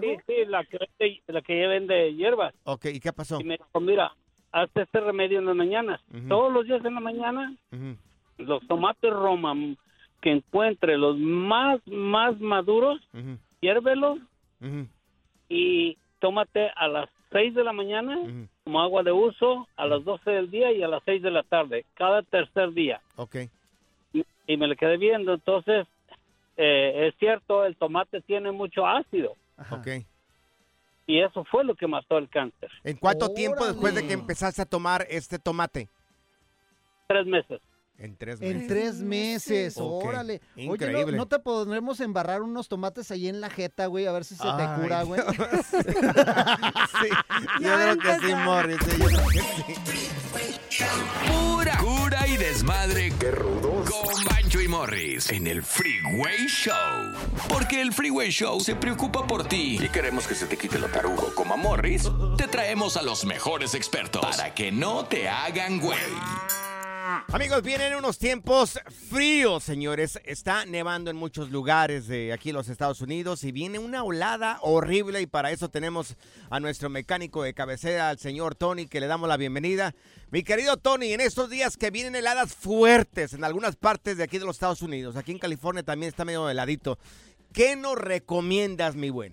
[0.00, 2.54] sí, sí, la que, vende- la que vende hierbas.
[2.64, 3.40] Ok, ¿y qué pasó?
[3.40, 4.12] Y me dijo, mira,
[4.52, 6.02] hazte este remedio en las mañanas.
[6.28, 7.56] Todos los días en la mañana,
[8.36, 9.54] los tomates Roma
[10.20, 13.00] que encuentre los más, más maduros,
[13.62, 14.18] hiérvelos
[14.60, 14.86] ujú.
[15.48, 18.18] Y tómate a las 6 de la mañana
[18.64, 21.42] como agua de uso, a las 12 del día y a las 6 de la
[21.42, 23.00] tarde, cada tercer día.
[23.16, 23.36] Ok.
[24.12, 25.86] Y, y me le quedé viendo, entonces,
[26.56, 29.36] eh, es cierto, el tomate tiene mucho ácido
[29.70, 29.88] Ok.
[31.06, 32.70] y eso fue lo que mató el cáncer.
[32.84, 35.88] ¿En cuánto tiempo después de que empezaste a tomar este tomate?
[37.06, 37.60] Tres meses.
[37.98, 38.56] En tres meses.
[38.60, 40.40] En tres meses, órale.
[40.54, 41.12] Oye, increíble.
[41.12, 44.06] ¿no, no te podremos embarrar unos tomates ahí en la jeta, güey?
[44.06, 45.20] A ver si se te cura, güey.
[47.60, 48.78] Yo creo que sí, Morris.
[48.84, 50.84] sí, yo creo que sí.
[51.26, 53.12] Pura cura y desmadre.
[53.18, 53.88] Qué rudos.
[53.90, 56.74] Con Bancho y Morris en el Freeway Show.
[57.48, 60.88] Porque el Freeway Show se preocupa por ti y queremos que se te quite lo
[60.88, 62.10] tarugo como a Morris.
[62.36, 65.96] Te traemos a los mejores expertos para que no te hagan güey.
[67.32, 70.20] Amigos, vienen unos tiempos fríos, señores.
[70.24, 74.58] Está nevando en muchos lugares de aquí en los Estados Unidos y viene una olada
[74.62, 76.16] horrible y para eso tenemos
[76.50, 79.94] a nuestro mecánico de cabecera, al señor Tony, que le damos la bienvenida.
[80.32, 84.38] Mi querido Tony, en estos días que vienen heladas fuertes en algunas partes de aquí
[84.38, 86.98] de los Estados Unidos, aquí en California también está medio heladito.
[87.52, 89.32] ¿Qué nos recomiendas, mi buen?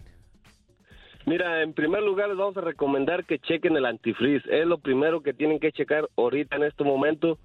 [1.25, 4.43] Mira, en primer lugar les vamos a recomendar que chequen el antifreeze.
[4.61, 7.39] Es lo primero que tienen que checar ahorita en este momento.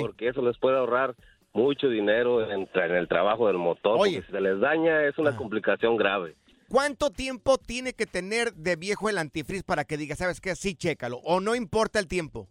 [0.00, 1.14] Porque eso les puede ahorrar
[1.52, 3.98] mucho dinero en, el trabajo del motor.
[3.98, 4.16] Oye.
[4.16, 5.36] Porque si se les daña es una Ah.
[5.36, 6.34] complicación grave.
[6.68, 10.74] ¿Cuánto tiempo tiene que tener de viejo el antifreeze para que diga, sabes qué, sí,
[10.74, 11.18] chécalo?
[11.18, 12.48] ¿O no importa el tiempo?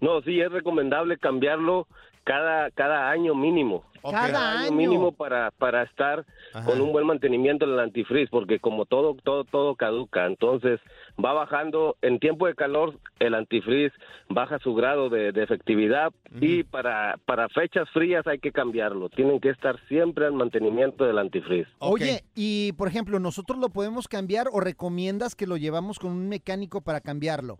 [0.00, 1.86] No, sí, es recomendable cambiarlo
[2.26, 3.84] cada, cada año mínimo.
[4.02, 4.72] Cada año.
[4.72, 6.24] mínimo para, para estar
[6.64, 10.80] con un buen mantenimiento del antifreeze, porque como todo, todo, todo caduca, entonces
[11.22, 13.94] va bajando, en tiempo de calor el antifreeze
[14.28, 19.40] baja su grado de, de efectividad y para, para fechas frías hay que cambiarlo, tienen
[19.40, 21.70] que estar siempre al mantenimiento del antifreeze.
[21.78, 26.28] Oye, y por ejemplo, ¿nosotros lo podemos cambiar o recomiendas que lo llevamos con un
[26.28, 27.58] mecánico para cambiarlo?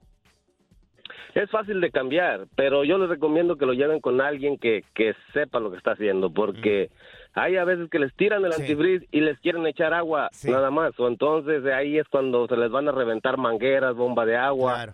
[1.34, 5.14] Es fácil de cambiar, pero yo les recomiendo que lo lleven con alguien que, que
[5.32, 6.90] sepa lo que está haciendo, porque
[7.34, 10.98] hay a veces que les tiran el antifreeze y les quieren echar agua nada más,
[10.98, 14.86] o entonces de ahí es cuando se les van a reventar mangueras, bomba de agua.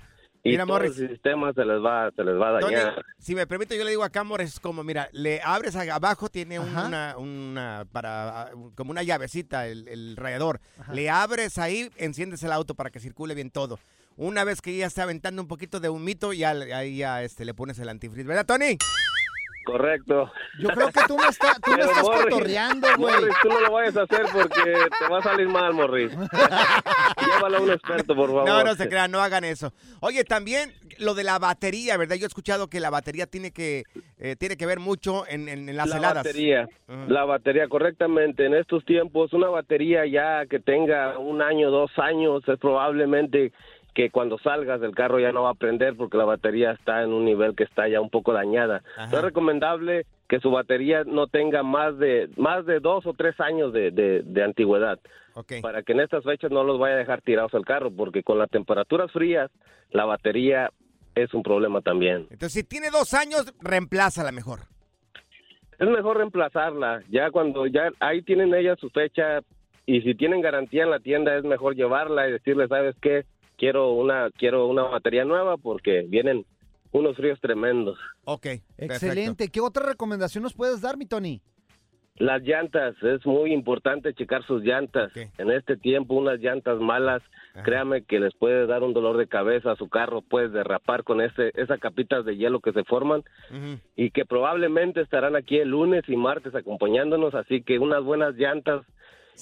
[0.44, 0.98] Y Mira, todo Morris.
[0.98, 3.04] el sistema se les va, se les va a Tony, dañar.
[3.18, 7.16] si me permite, yo le digo a Camores como, mira, le abres abajo, tiene una,
[7.16, 10.58] una, para, como una llavecita, el, el radiador.
[10.92, 13.78] Le abres ahí, enciendes el auto para que circule bien todo.
[14.16, 17.44] Una vez que ya está aventando un poquito de humito, ya le- ahí ya este,
[17.44, 18.76] le pones el antifreeze, ¿verdad, Tony?
[19.64, 20.28] Correcto.
[20.58, 23.14] Yo creo que tú me, está- tú me estás Morris, cotorreando, güey.
[23.14, 24.62] Morris, tú no lo vayas a hacer porque
[24.98, 26.10] te va a salir mal, Morris.
[27.36, 28.44] Llévalo a un experto, por favor.
[28.44, 29.72] No, no se crean, no hagan eso.
[30.00, 32.16] Oye, también lo de la batería, ¿verdad?
[32.16, 33.84] Yo he escuchado que la batería tiene que,
[34.18, 36.24] eh, tiene que ver mucho en, en- en las la heladas.
[36.24, 37.04] batería, Ajá.
[37.06, 38.44] la batería, correctamente.
[38.46, 43.52] En estos tiempos, una batería ya que tenga un año, dos años, es probablemente
[43.94, 47.12] que cuando salgas del carro ya no va a prender porque la batería está en
[47.12, 48.82] un nivel que está ya un poco dañada.
[48.96, 49.16] Ajá.
[49.16, 53.72] Es recomendable que su batería no tenga más de más de dos o tres años
[53.72, 54.98] de, de- de antigüedad
[55.60, 58.38] para que en estas fechas no los vaya a dejar tirados el carro porque con
[58.38, 59.50] las temperaturas frías
[59.90, 60.70] la batería
[61.14, 62.26] es un problema también.
[62.30, 64.60] Entonces, si tiene dos años, reemplázala mejor.
[65.78, 67.02] Es mejor reemplazarla.
[67.10, 69.40] Ya cuando ya ahí tienen ellas su fecha
[69.84, 73.24] y si tienen garantía en la tienda es mejor llevarla y decirle, ¿sabes qué?
[73.56, 76.44] Quiero una quiero una batería nueva porque vienen
[76.92, 77.98] unos fríos tremendos.
[78.24, 78.46] Ok.
[78.78, 79.48] Excelente.
[79.48, 81.40] ¿Qué otra recomendación nos puedes dar, mi Tony?
[82.16, 85.10] Las llantas, es muy importante checar sus llantas.
[85.38, 87.22] En este tiempo, unas llantas malas,
[87.64, 91.22] créame que les puede dar un dolor de cabeza a su carro, puedes derrapar con
[91.22, 93.24] ese, esas capitas de hielo que se forman
[93.96, 98.82] y que probablemente estarán aquí el lunes y martes acompañándonos, así que unas buenas llantas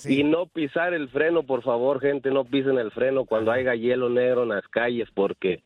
[0.07, 4.09] y no pisar el freno, por favor, gente, no pisen el freno cuando haya hielo
[4.09, 5.62] negro en las calles porque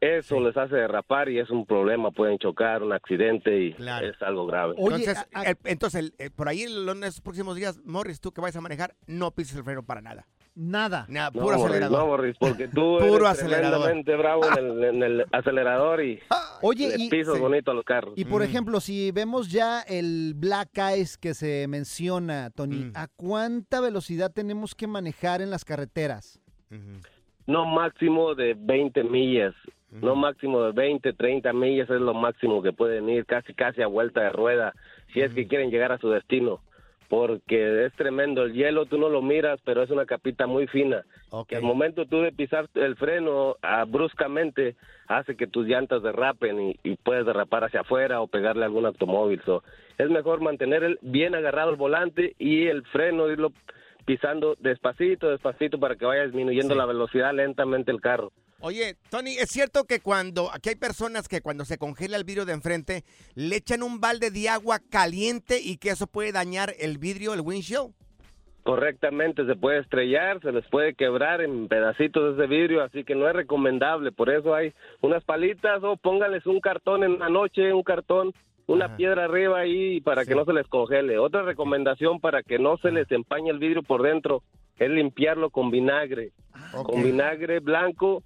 [0.00, 4.06] eso les hace derrapar y es un problema, pueden chocar, un accidente y Claro.
[4.08, 4.74] es algo grave.
[4.78, 8.54] entonces, el- entonces el- eh, por ahí en los- próximos días, Morris, tú que vas
[8.54, 10.26] a manejar, no pises el freno para nada.
[10.56, 11.04] Nada.
[11.10, 11.98] Nada, No, puro Morris, acelerador.
[11.98, 13.82] No, Morris, porque tú Puro eres acelerador.
[13.82, 16.18] tremendamente bravo en el, en el acelerador y
[16.62, 17.38] Oye, le y- sí.
[17.38, 18.14] bonito a los carros.
[18.16, 23.80] Y por ejemplo, si vemos ya el Black Ice que se menciona, Tony, ¿a cuánta
[23.82, 26.40] velocidad tenemos que manejar en las carreteras?
[27.46, 29.54] No máximo de 20 millas.
[29.92, 33.86] No máximo de 20, 30 millas es lo máximo que pueden ir, casi casi a
[33.86, 34.74] vuelta de rueda,
[35.12, 36.60] si es que quieren llegar a su destino.
[37.08, 41.04] Porque es tremendo, el hielo tú no lo miras, pero es una capita muy fina.
[41.48, 44.74] Que al momento tú de pisar el freno ah, bruscamente
[45.06, 48.86] hace que tus llantas derrapen y, y puedes derrapar hacia afuera o pegarle a algún
[48.86, 49.40] automóvil.
[49.44, 49.62] So,
[49.98, 53.52] es mejor mantener el, bien agarrado el volante y el freno, irlo
[54.04, 58.32] pisando despacito, despacito para que vaya disminuyendo la velocidad lentamente el carro.
[58.60, 62.46] Oye, Tony, ¿es cierto que cuando aquí hay personas que cuando se congela el vidrio
[62.46, 63.04] de enfrente
[63.34, 67.42] le echan un balde de agua caliente y que eso puede dañar el vidrio, el
[67.42, 67.92] windshield?
[68.62, 73.14] Correctamente, se puede estrellar, se les puede quebrar en pedacitos de ese vidrio, así que
[73.14, 74.10] no es recomendable.
[74.10, 78.32] Por eso hay unas palitas o pónganles un cartón en la noche, un cartón,
[78.66, 81.18] una piedra arriba ahí para que no se les congele.
[81.18, 84.42] Otra recomendación para que no se les empañe el vidrio por dentro
[84.78, 86.32] es limpiarlo con vinagre,
[86.72, 88.24] con vinagre blanco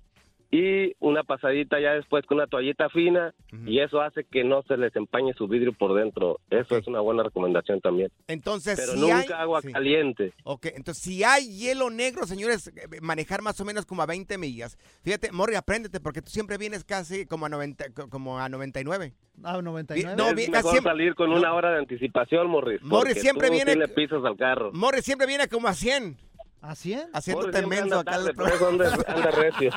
[0.52, 3.32] y una pasadita ya después con una toallita fina
[3.66, 6.40] y eso hace que no se les empañe su vidrio por dentro.
[6.50, 8.10] Eso es una buena recomendación también.
[8.26, 9.72] Entonces, Pero si nunca hay- agua sí.
[9.72, 10.32] caliente.
[10.44, 14.38] Ok, entonces si hay hielo negro, señores, eh, manejar más o menos como a 20
[14.38, 14.76] millas.
[15.02, 19.12] Fíjate, Morri, apréndete porque tú siempre vienes casi como a 90, co- como a 99.
[19.42, 20.16] Ah, 99.
[20.16, 22.82] No, es vi- mejor siempre- salir con una hora de anticipación, Morris.
[22.82, 24.70] Morris siempre tú viene- le pisas al carro.
[24.72, 26.16] Morri siempre viene como a 100.
[26.62, 27.08] ¿A 100?
[27.14, 28.12] Haciéndote menso acá.
[28.12, 29.70] tarde, por eso anda- anda recio.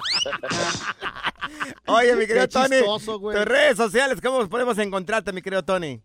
[1.87, 6.01] Oye, mi querido Qué Tony, tus redes sociales, ¿cómo podemos encontrarte, mi querido Tony?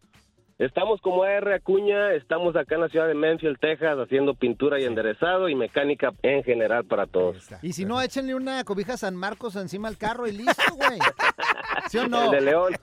[0.58, 4.84] Estamos como R Acuña, estamos acá en la ciudad de Memphis, Texas, haciendo pintura y
[4.84, 7.36] enderezado y mecánica en general para todos.
[7.62, 10.98] Y si no, échenle una cobija San Marcos encima al carro y listo, güey.
[11.90, 12.24] ¿Sí o no?
[12.24, 12.72] El de León.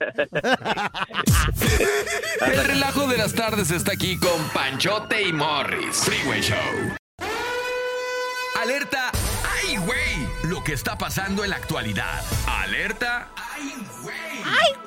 [2.46, 5.96] El relajo de las tardes está aquí con Panchote y Morris.
[6.04, 6.56] Freeway Show.
[8.66, 9.12] Alerta.
[9.62, 10.28] ¡Ay, güey!
[10.42, 12.20] Lo que está pasando en la actualidad.
[12.48, 13.28] Alerta.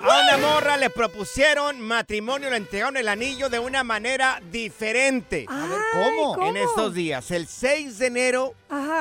[0.03, 5.45] A una morra le propusieron matrimonio, le entregaron el anillo de una manera diferente.
[5.47, 6.45] A ver, ¿cómo?
[6.45, 8.53] En estos días, el 6 de enero,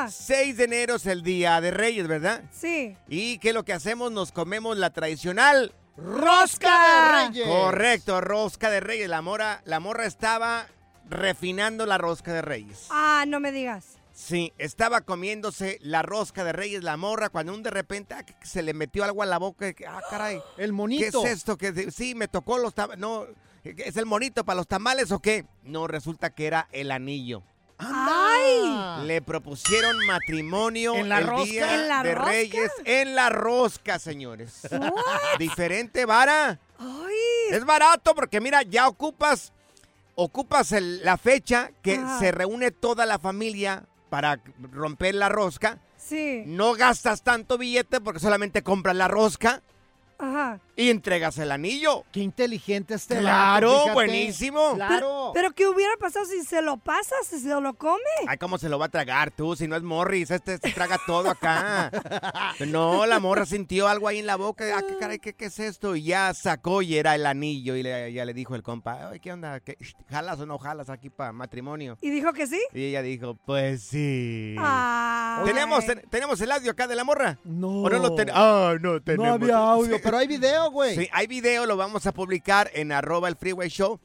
[0.09, 2.45] 6 de enero es el Día de Reyes, ¿verdad?
[2.53, 2.97] Sí.
[3.09, 4.13] ¿Y qué es lo que hacemos?
[4.13, 7.49] Nos comemos la tradicional ¡Rosca de Reyes!
[7.49, 9.09] Correcto, rosca de Reyes.
[9.09, 10.69] La morra, la morra estaba
[11.11, 12.87] refinando la rosca de Reyes.
[12.91, 13.98] Ah, no me digas.
[14.21, 18.63] Sí, estaba comiéndose la rosca de Reyes, la morra, cuando un de repente ah, se
[18.63, 19.73] le metió algo a la boca.
[19.73, 20.43] que, Ah, caray.
[20.59, 21.23] El monito.
[21.23, 21.57] ¿Qué es esto?
[21.57, 22.99] Que sí, me tocó los tamales.
[22.99, 23.27] No,
[23.63, 25.47] ¿es el monito para los tamales o qué?
[25.63, 27.45] No, resulta que era el anillo.
[27.79, 29.07] ¡Ay!
[29.07, 31.45] Le propusieron matrimonio ¿En la el rosca?
[31.45, 32.31] día ¿En la de rosca?
[32.33, 34.63] Reyes en la rosca, señores.
[35.39, 36.59] Diferente vara.
[36.79, 37.15] ¡Ay!
[37.53, 39.53] Es barato porque mira, ya ocupas
[40.17, 44.41] ocupas el- la fecha que se reúne toda la familia para
[44.73, 45.79] romper la rosca.
[45.97, 46.45] Sí.
[46.47, 49.63] No gastas tanto billete porque solamente compras la rosca
[50.19, 50.59] Ajá.
[50.79, 52.05] Y entregas el anillo.
[52.13, 54.75] Qué inteligente este Claro, vato, buenísimo.
[54.77, 55.33] Claro.
[55.35, 57.99] Pero ¿qué hubiera pasado si se lo pasa, si se lo come?
[58.29, 59.57] Ay, ¿cómo se lo va a tragar tú?
[59.57, 61.91] Si no es Morris, este se traga todo acá.
[62.69, 64.65] No, la morra sintió algo ahí en la boca.
[64.77, 65.97] Ah, qué caray, ¿qué, qué es esto?
[65.97, 67.75] Y ya sacó y era el anillo.
[67.75, 69.59] Y le- ya le dijo el compa, Ay, ¿qué onda?
[69.61, 69.77] ¿Qué-
[70.09, 71.99] ¿Jalas o no jalas aquí para matrimonio?
[72.01, 72.61] ¿Y dijo que sí?
[72.73, 74.55] Y ella dijo, pues sí.
[74.59, 75.43] Ah.
[75.45, 77.39] ¿Tenemos, ten- ¿Tenemos el audio acá de la morra?
[77.45, 77.83] No.
[77.83, 79.27] ¿O no lo ten- Ah, no tenemos.
[79.27, 80.97] No había audio, pero hay video, güey.
[80.97, 84.01] Sí, hay video, lo vamos a publicar en arroba el freeway show.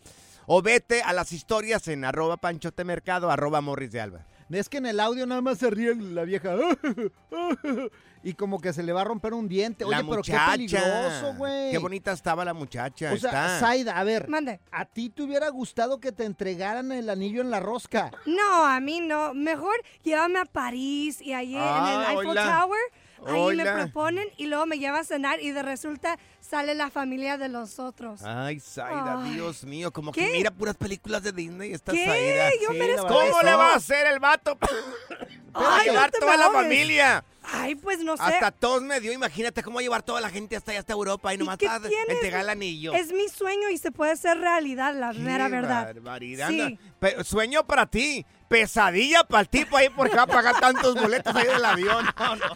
[0.45, 4.26] O vete a las historias en arroba panchote mercado, arroba morris de alba.
[4.49, 6.55] Es que en el audio nada más se ríe la vieja.
[8.26, 9.84] Y como que se le va a romper un diente.
[9.84, 10.45] Oye, la pero muchacha.
[10.45, 11.72] qué peligroso, güey.
[11.72, 13.11] Qué bonita estaba la muchacha.
[13.11, 13.59] O sea.
[13.59, 14.61] Zaida, a ver, Mande.
[14.72, 18.11] ¿a ti te hubiera gustado que te entregaran el anillo en la rosca?
[18.26, 19.34] No, a mí no.
[19.34, 22.59] Mejor llévame a París y allí en Ah, el Eiffel hola.
[22.61, 22.80] Tower.
[23.28, 27.38] Ahí me proponen y luego me lleva a cenar y de resulta sale la familia
[27.38, 28.21] de los otros.
[28.24, 29.34] Ay, Zaida, Ay.
[29.34, 30.26] Dios mío, como ¿Qué?
[30.28, 32.05] que mira puras películas de Disney esta ¿Qué?
[32.05, 32.49] Zaida.
[32.61, 34.57] Yo Sí, merezco ¿Cómo le va a hacer el vato?
[35.53, 36.61] Ay, llevar no te toda la ahogues.
[36.63, 37.25] familia.
[37.45, 38.23] Ay, pues no sé.
[38.23, 41.37] Hasta todos me dio, imagínate cómo llevar toda la gente hasta allá, hasta Europa y
[41.37, 42.09] nomás qué para tienes?
[42.15, 42.93] entregar el anillo.
[42.93, 45.85] Es mi sueño y se puede hacer realidad, la mera verdad.
[45.93, 46.77] barbaridad, Sí.
[47.25, 51.47] sueño para ti, pesadilla para el tipo ahí porque va a pagar tantos boletos ahí
[51.47, 52.05] del avión.
[52.17, 52.55] No, no.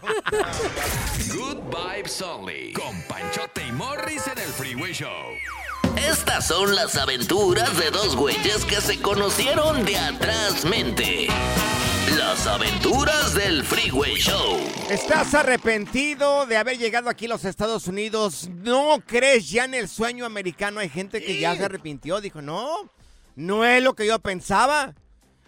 [1.34, 2.72] Good vibes only.
[2.72, 5.10] Con Panchote y Morris en el Freeway Show.
[6.06, 11.26] Estas son las aventuras de dos güeyes que se conocieron de atrás mente.
[12.16, 14.58] Las aventuras del Freeway Show.
[14.90, 18.48] ¿Estás arrepentido de haber llegado aquí a los Estados Unidos?
[18.48, 20.80] ¿No crees ya en el sueño americano?
[20.80, 22.68] Hay gente que ya se arrepintió, dijo, no,
[23.36, 24.94] no es lo que yo pensaba.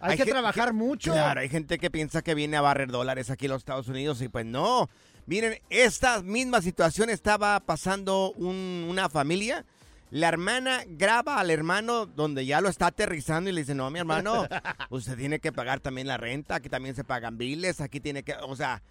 [0.00, 1.12] Hay, que gen- trabajar mucho.
[1.12, 4.20] Claro, hay gente que piensa que viene a barrer dólares aquí a los Estados Unidos
[4.22, 4.88] y pues no.
[5.26, 9.64] Miren, esta misma situación estaba pasando un- una familia.
[10.10, 13.98] La hermana graba al hermano donde ya lo está aterrizando y le dice, no, mi
[14.00, 14.46] hermano,
[14.90, 18.34] usted tiene que pagar también la renta, aquí también se pagan biles, aquí tiene que,
[18.42, 18.82] o sea,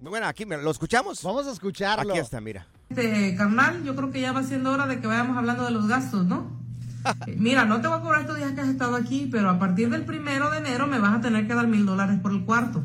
[0.00, 1.22] bueno, aquí, mira, ¿lo escuchamos?
[1.22, 2.12] Vamos a escucharlo.
[2.12, 2.66] Aquí está, mira.
[2.90, 5.86] Este, carnal, yo creo que ya va siendo hora de que vayamos hablando de los
[5.88, 6.62] gastos, ¿no?
[7.26, 9.58] Eh, Mira, no te voy a cobrar estos días que has estado aquí, pero a
[9.58, 12.46] partir del primero de enero me vas a tener que dar mil dólares por el
[12.46, 12.82] cuarto.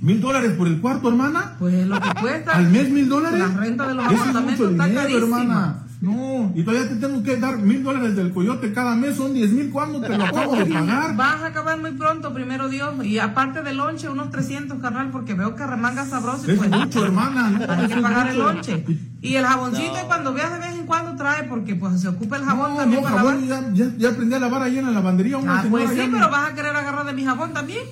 [0.00, 1.56] ¿Mil dólares por el cuarto, hermana?
[1.58, 2.52] Pues lo que cuesta.
[2.52, 3.38] ¿Al mes mil dólares?
[3.40, 5.40] La renta de los Eso es apartamentos mucho está dinero, carísima.
[5.42, 5.86] hermana.
[6.02, 9.52] No, y todavía te tengo que dar mil dólares del coyote cada mes, son diez
[9.52, 9.70] mil.
[9.70, 11.14] ¿Cuándo te lo acabo de pagar?
[11.14, 13.04] Vas a acabar muy pronto, primero Dios.
[13.04, 16.48] Y aparte del lonche, unos 300, carnal, porque veo que remanga sabroso.
[16.48, 17.56] y Es pues, mucho, hermana.
[17.68, 18.84] Hay que pagar el lonche.
[19.22, 22.44] Y el jaboncito, cuando veas de vez en cuando trae, porque pues se ocupa el
[22.44, 23.72] jabón No, también no, para jabón, lavar.
[23.72, 25.38] ya, ya, ya aprendí a lavar ahí en la lavandería.
[25.38, 27.82] Una Ah, pues sí, ya me- pero vas a querer agarrar de mi jabón también.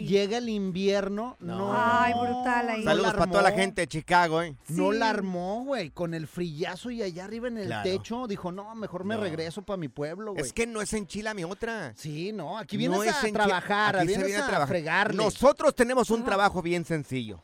[0.02, 1.38] Llega el invierno.
[1.40, 1.72] No.
[1.74, 2.84] Ay, brutal ahí.
[2.84, 4.56] Saludos para toda la gente de Chicago, ¿eh?
[4.70, 7.84] No la armó, güey, con el frillazo y allá arriba en el Claro.
[7.84, 8.26] techo.
[8.28, 9.22] Dijo, no, mejor me No.
[9.22, 10.44] regreso para mi pueblo, güey.
[10.44, 11.94] Es que no es en Chile mi otra.
[11.96, 14.68] Sí, no, aquí vienes No a trabajar, aquí se viene a, trabajar.
[14.68, 15.18] fregarle.
[15.18, 17.42] Nosotros tenemos un trabajo bien sencillo.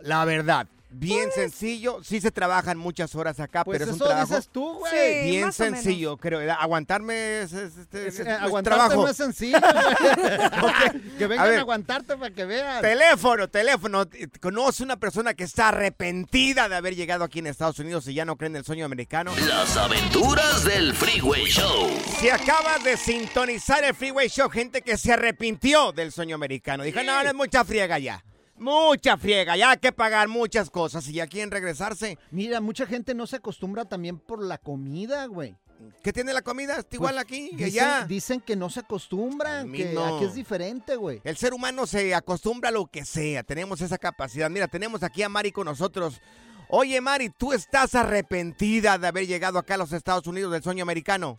[0.00, 0.66] La verdad.
[0.90, 4.48] Bien sencillo, sí se trabajan muchas horas acá, Pues pero es un eso trabajo dices
[4.50, 4.92] tú, güey.
[4.92, 5.80] Sí, bien más o menos.
[5.80, 6.52] sencillo, creo.
[6.58, 9.02] Aguantarme es, es- es- es- es aguantarte trabajo.
[9.04, 11.02] no es sencillo, güey.
[11.18, 12.80] Que vengan A aguantarte para que vean.
[12.82, 14.06] Teléfono, teléfono.
[14.40, 18.24] Conoce una persona que está arrepentida de haber llegado aquí en Estados Unidos y ya
[18.24, 19.32] no cree en el sueño americano.
[19.46, 21.90] Las aventuras del Freeway Show.
[22.20, 26.82] Si acabas de sintonizar el Freeway Show, gente que se arrepintió del sueño americano.
[26.84, 28.24] Dijo, no, no es mucha friega ya.
[28.58, 32.18] Mucha friega, ya hay que pagar muchas cosas y ya quieren regresarse.
[32.30, 35.56] Mira, mucha gente no se acostumbra también por la comida, güey.
[36.02, 36.76] ¿Qué tiene la comida?
[36.78, 38.04] Está igual Pues, aquí y dicen, allá.
[38.06, 40.16] Dicen que no se acostumbran, que no.
[40.16, 41.20] aquí es diferente, güey.
[41.22, 44.50] El ser humano se acostumbra a lo que sea, tenemos esa capacidad.
[44.50, 46.20] Mira, tenemos aquí a Mari con nosotros.
[46.68, 50.82] Oye, Mari, ¿tú estás arrepentida de haber llegado acá a los Estados Unidos del sueño
[50.82, 51.38] americano?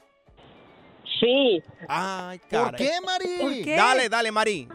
[1.19, 1.61] Sí.
[1.89, 2.77] Ay, ¿Por caray.
[2.77, 3.37] qué, Mari?
[3.41, 3.75] ¿Por qué?
[3.75, 4.69] Dale, dale, Mari.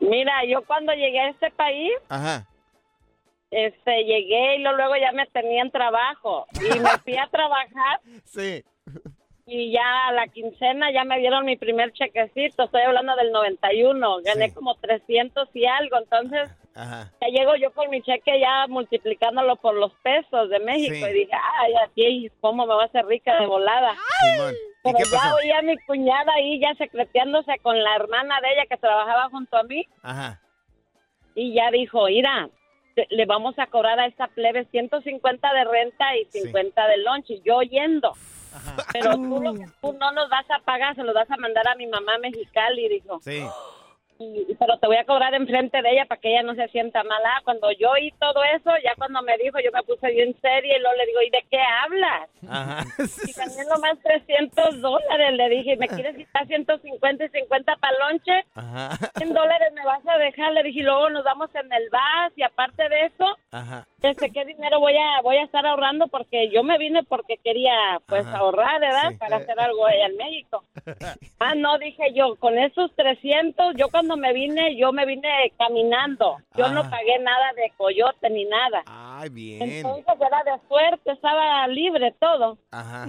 [0.00, 2.46] Mira, yo cuando llegué a este país, Ajá.
[3.50, 6.46] este, llegué y luego, luego ya me tenían trabajo.
[6.60, 8.62] Y me fui a trabajar Sí.
[9.46, 12.64] y ya a la quincena ya me dieron mi primer chequecito.
[12.64, 14.18] Estoy hablando del 91.
[14.24, 14.54] Gané Sí.
[14.54, 15.98] como 300 y algo.
[15.98, 17.10] Entonces, Ajá.
[17.20, 20.94] ya llego yo con mi cheque ya multiplicándolo por los pesos de México.
[20.94, 21.10] Sí.
[21.10, 23.96] Y dije, ay, aquí, ¿cómo me voy a hacer rica de volada?
[24.82, 24.96] Simón.
[24.96, 25.36] ¿Y Pero qué ya pasó?
[25.36, 29.56] oí a mi cuñada ahí ya secreteándose con la hermana de ella que trabajaba junto
[29.56, 29.86] a mí.
[30.02, 30.40] Ajá.
[31.34, 32.48] y ya dijo, mira,
[32.96, 37.30] te- le vamos a cobrar a esta plebe 150 de renta y 50 de lunch.
[37.30, 38.12] Y yo oyendo.
[38.92, 41.68] Pero tú, lo que tú no nos vas a pagar, se lo vas a mandar
[41.68, 43.20] a mi mamá Mexicali, dijo.
[43.22, 43.44] Sí.
[44.18, 47.04] Y, pero te voy a cobrar enfrente de ella para que ella no se sienta
[47.04, 47.40] mala.
[47.44, 50.80] Cuando yo oí todo eso, ya cuando me dijo, yo me puse bien seria y
[50.80, 52.28] luego le digo, ¿y de qué hablas?
[52.48, 52.84] Ajá.
[53.26, 55.32] Y también nomás 300 dólares.
[55.34, 58.44] Le dije, ¿me quieres quitar 150 y 50 para lonche?
[58.54, 58.96] Ajá.
[59.18, 62.32] 100 dólares me vas a dejar, le dije, y luego nos vamos en el bus
[62.36, 63.86] y aparte de eso, Ajá.
[64.02, 66.08] este, ¿qué dinero voy a voy a estar ahorrando?
[66.08, 68.38] Porque yo me vine porque quería, pues, Ajá.
[68.38, 69.10] ahorrar, ¿verdad?
[69.10, 69.16] Sí.
[69.18, 70.64] Para hacer algo allá en México.
[71.38, 76.38] Ah, no, dije yo, con esos 300, yo cuando me vine, yo me vine caminando.
[76.56, 76.90] Yo no Ah.
[76.90, 78.82] pagué nada de coyote ni nada.
[78.86, 79.62] Ay, bien.
[79.62, 82.58] Entonces era de suerte, estaba libre todo.
[82.70, 83.06] Ajá.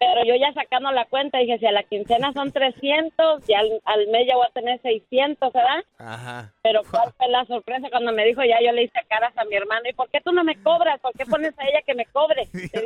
[0.00, 3.80] Pero yo ya sacando la cuenta, dije, si a la quincena son 300, ya al,
[3.84, 5.84] al mes ya voy a tener 600, ¿verdad?
[5.98, 6.52] Ajá.
[6.62, 9.54] Pero cuál fue la sorpresa cuando me dijo, ya yo le hice caras a mi
[9.54, 11.00] hermano, ¿y por qué tú no me cobras?
[11.00, 12.48] ¿Por qué pones a ella que me cobre?
[12.52, 12.82] Dije.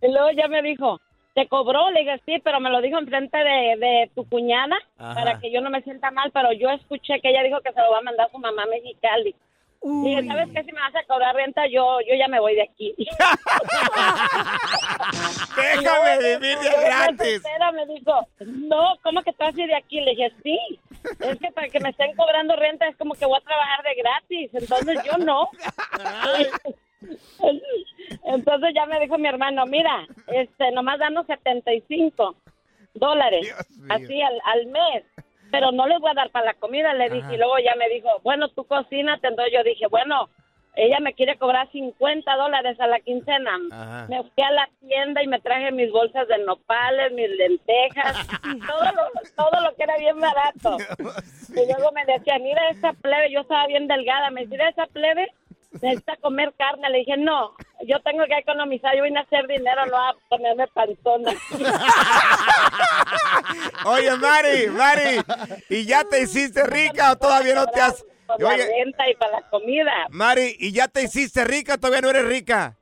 [0.00, 1.00] Y luego ya me dijo,
[1.38, 1.90] ¿te cobró?
[1.92, 5.14] Le dije, sí, pero me lo dijo enfrente de, de tu cuñada Ajá.
[5.14, 7.80] para que yo no me sienta mal, pero yo escuché que ella dijo que se
[7.80, 9.36] lo va a mandar a su mamá a Mexicali.
[9.80, 10.64] Dije, ¿sabes qué?
[10.64, 12.92] Si me vas a cobrar renta, yo, yo ya me voy de aquí.
[15.56, 17.42] Déjame vivir de gratis.
[17.72, 20.00] Me dijo, no, ¿cómo que te vas a ir de aquí?
[20.00, 20.58] Le dije, sí,
[21.20, 23.94] es que para que me estén cobrando renta es como que voy a trabajar de
[23.94, 25.48] gratis, entonces yo no.
[28.24, 32.36] Entonces ya me dijo mi hermano, mira, este, nomás danos 75
[32.94, 33.54] dólares,
[33.88, 35.04] así al, al mes,
[35.50, 37.34] pero no les voy a dar para la comida, le dije, Ajá.
[37.34, 40.28] y luego ya me dijo, bueno, tú cocínate, entonces yo dije, bueno,
[40.74, 43.50] ella me quiere cobrar 50 dólares a la quincena.
[43.72, 44.06] Ajá.
[44.08, 48.28] Me fui a la tienda y me traje mis bolsas de nopales, mis lentejas,
[48.66, 50.76] todo lo, todo lo que era bien barato.
[51.48, 55.32] Y luego me decía, mira esa plebe, yo estaba bien delgada, me "Mira esa plebe
[55.72, 56.88] necesita comer carne.
[56.90, 57.54] Le dije, no,
[57.86, 61.32] yo tengo que economizar, yo vine a hacer dinero, no a ponerme panzona.
[63.86, 65.20] Oye, Mari, Mari,
[65.68, 68.04] ¿y ya te hiciste rica o todavía no te has...
[68.26, 69.90] Por la Oye, renta y para la comida.
[70.10, 72.76] Mari, ¿y ya te hiciste rica o todavía no eres rica?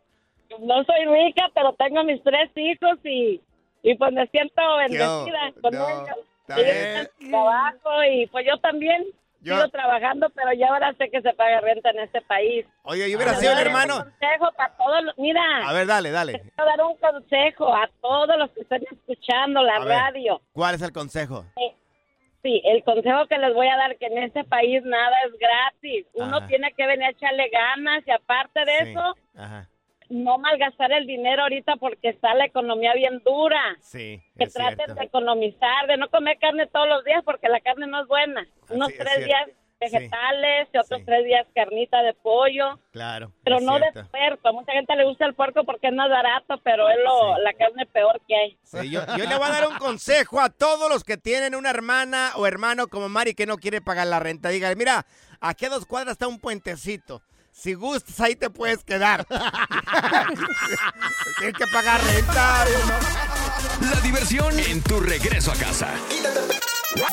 [0.58, 3.40] No soy rica, pero tengo mis tres hijos y,
[3.82, 6.16] y pues me siento bendecida con no, ellos.
[6.52, 9.04] tienen trabajo y pues yo también
[9.46, 12.66] Yo- sigo trabajando, pero ya ahora sé que se paga renta en este país.
[12.82, 13.96] Oye, yo hubiera sido el hermano.
[13.96, 16.32] Un consejo para todos los, mira, A ver, dale, dale.
[16.40, 20.40] quiero dar un consejo a todos los que están escuchando la A ver, radio.
[20.52, 21.44] ¿Cuál es el consejo?
[21.56, 21.74] Eh,
[22.42, 26.06] Sí, el consejo que les voy a dar que en este país nada es gratis.
[26.14, 26.46] Uno Ajá.
[26.46, 28.90] tiene que venir a echarle ganas y aparte de Sí.
[28.92, 29.68] eso, Ajá,
[30.08, 33.76] no malgastar el dinero ahorita porque está la economía bien dura.
[33.80, 34.94] sí, Que es traten cierto.
[34.94, 38.46] de economizar, de no comer carne todos los días porque la carne no es buena.
[38.70, 39.26] Unos es tres cierto.
[39.26, 39.48] días
[39.78, 42.78] vegetales y otros tres días carnita de pollo.
[42.92, 44.48] Claro, Pero no de puerco.
[44.48, 47.52] A mucha gente le gusta el puerco porque es más barato, pero es lo, la
[47.52, 48.58] carne peor que hay.
[48.62, 51.70] Sí, yo, yo le voy a dar un consejo a todos los que tienen una
[51.70, 54.48] hermana o hermano como Mari que no quiere pagar la renta.
[54.48, 55.04] Dígale, mira,
[55.40, 57.22] aquí a dos cuadras está un puentecito.
[57.58, 59.26] Si gustas, ahí te puedes quedar.
[61.38, 62.66] Tienes que pagar renta.
[63.80, 65.94] La diversión en tu regreso a casa.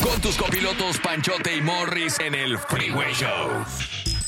[0.02, 3.66] Con tus copilotos Panchote y Morris en el Freeway Show.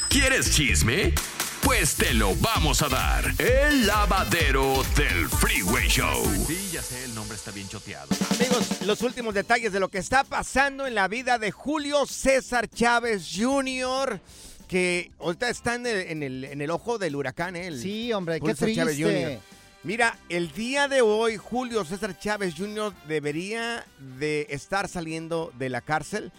[0.10, 1.14] ¿Quieres chisme?
[1.62, 3.34] Pues te lo vamos a dar.
[3.38, 6.24] El lavadero del Freeway Show.
[6.48, 8.08] Sí, ya sé, el nombre está bien choteado.
[8.30, 12.70] Amigos, los últimos detalles de lo que está pasando en la vida de Julio César
[12.70, 14.22] Chávez Jr.,
[14.68, 17.68] que ahorita está en el, en el, en el ojo del huracán, ¿eh?
[17.68, 18.98] El Sí, hombre, qué Chávez.
[18.98, 19.40] Jr..
[19.84, 22.92] Mira, el día de hoy Julio César Chávez Jr.
[23.08, 23.86] debería
[24.18, 26.32] de estar saliendo de la cárcel.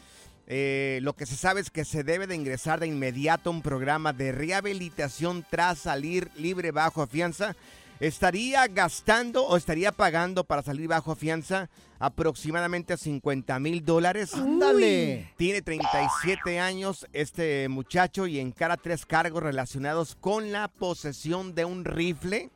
[0.48, 3.62] Eh, lo que se sabe es que se debe de ingresar de inmediato a un
[3.62, 7.54] programa de rehabilitación tras salir libre bajo fianza.
[8.00, 14.34] Estaría gastando o estaría pagando para salir bajo fianza aproximadamente 50 mil dólares.
[14.34, 15.32] Ándale.
[15.36, 21.84] Tiene 37 años este muchacho y encara tres cargos relacionados con la posesión de un
[21.84, 22.50] rifle.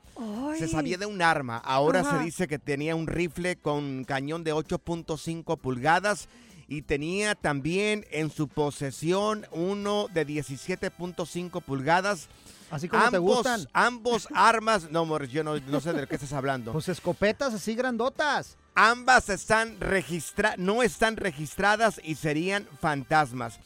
[0.59, 1.57] Se sabía de un arma.
[1.57, 2.19] Ahora Ajá.
[2.19, 6.29] se dice que tenía un rifle con cañón de 8.5 pulgadas
[6.69, 12.29] y tenía también en su posesión uno de 17.5 pulgadas.
[12.71, 13.69] Así como te ambos, gustan.
[13.73, 16.73] Ambos armas, no, Morris, yo no, no sé de qué estás hablando.
[16.73, 18.57] Pues escopetas así grandotas.
[18.75, 23.59] Ambas están registra no están registradas y serían fantasmas.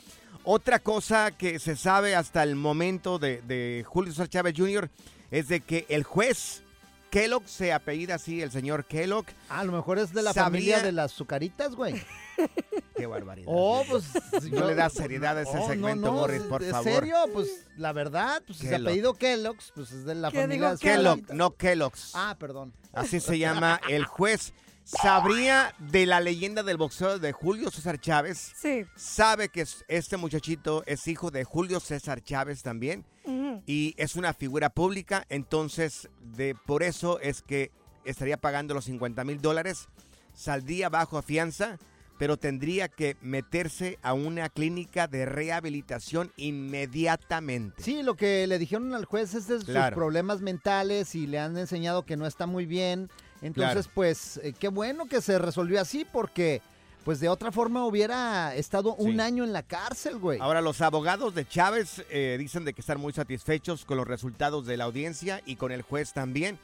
[0.43, 4.91] Otra cosa que se sabe hasta el momento de, de Julio César Chávez Jr.
[5.31, 6.64] es de que el juez
[7.15, 9.27] Kellogg se apellida así, el señor Kellogg.
[9.49, 11.95] A lo mejor es de la Sabía- familia de las azucaritas, güey.
[12.97, 13.47] Qué barbaridad.
[13.49, 14.05] Oh, pues.
[14.51, 16.85] No le das seriedad a ese Oh, segmento, no, no, Morris, por ¿En favor.
[16.93, 17.17] serio?
[17.33, 18.89] Pues la verdad, pues Kellogg.
[18.89, 20.79] apellido Kellogg's, pues es de la ¿Qué familia digo?
[20.81, 22.11] Kellogg, no Kellogg's.
[22.15, 22.73] Ah, perdón.
[22.93, 24.53] Así se llama el juez.
[24.85, 28.53] ¿Sabría de la leyenda del boxeo de Julio César Chávez?
[28.55, 28.85] Sí.
[28.97, 33.05] Sabe que es- este muchachito es hijo de Julio César Chávez también
[33.67, 37.71] y es una figura pública, entonces de, por eso es que
[38.05, 39.89] estaría pagando los 50 mil dólares,
[40.35, 41.79] saldría bajo fianza,
[42.19, 47.83] pero tendría que meterse a una clínica de rehabilitación inmediatamente.
[47.83, 51.57] Sí, lo que le dijeron al juez es de sus problemas mentales y le han
[51.57, 53.11] enseñado que no está muy bien.
[53.45, 53.91] Entonces, Claro.
[53.95, 56.63] pues, eh, qué bueno que se resolvió así porque,
[57.05, 60.41] pues, de otra forma hubiera estado un año en la cárcel, güey.
[60.41, 64.67] Ahora, los abogados de Chávez eh, dicen de que están muy satisfechos con los resultados
[64.67, 66.59] de la audiencia y con el juez también.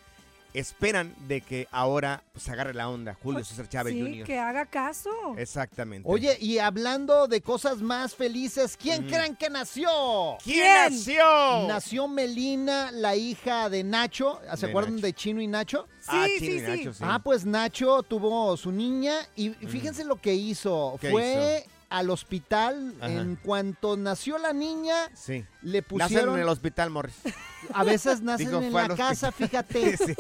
[0.55, 4.24] Esperan de que ahora pues, se agarre la onda Julio César Chávez Sí, Jr.
[4.26, 5.11] que haga caso.
[5.36, 6.09] Exactamente.
[6.11, 9.09] Oye, y hablando de cosas más felices, ¿quién Mm.
[9.11, 9.88] creen que nació?
[10.42, 10.74] ¿Quién ¿Quién?
[10.92, 11.68] nació?
[11.68, 14.41] Nació Melina, la hija de Nacho.
[14.57, 15.07] ¿Se De acuerdan Nacho.
[15.07, 15.87] de Chino y Nacho?
[16.07, 16.70] Ah, Sí, Chino y sí, sí.
[16.79, 17.04] Nacho, sí.
[17.07, 20.96] Ah, pues Nacho tuvo su niña y fíjense lo que hizo.
[21.00, 22.95] ¿Qué Fue al hospital.
[23.00, 23.12] Ajá.
[23.12, 25.45] En cuanto nació la niña, Sí.
[25.62, 26.34] le Nacen pusieron...
[26.37, 27.17] en el hospital, Morris.
[27.75, 29.67] A veces nacen Digo, en la casa, hospital.
[29.67, 29.96] fíjate.
[30.07, 30.14] Sí,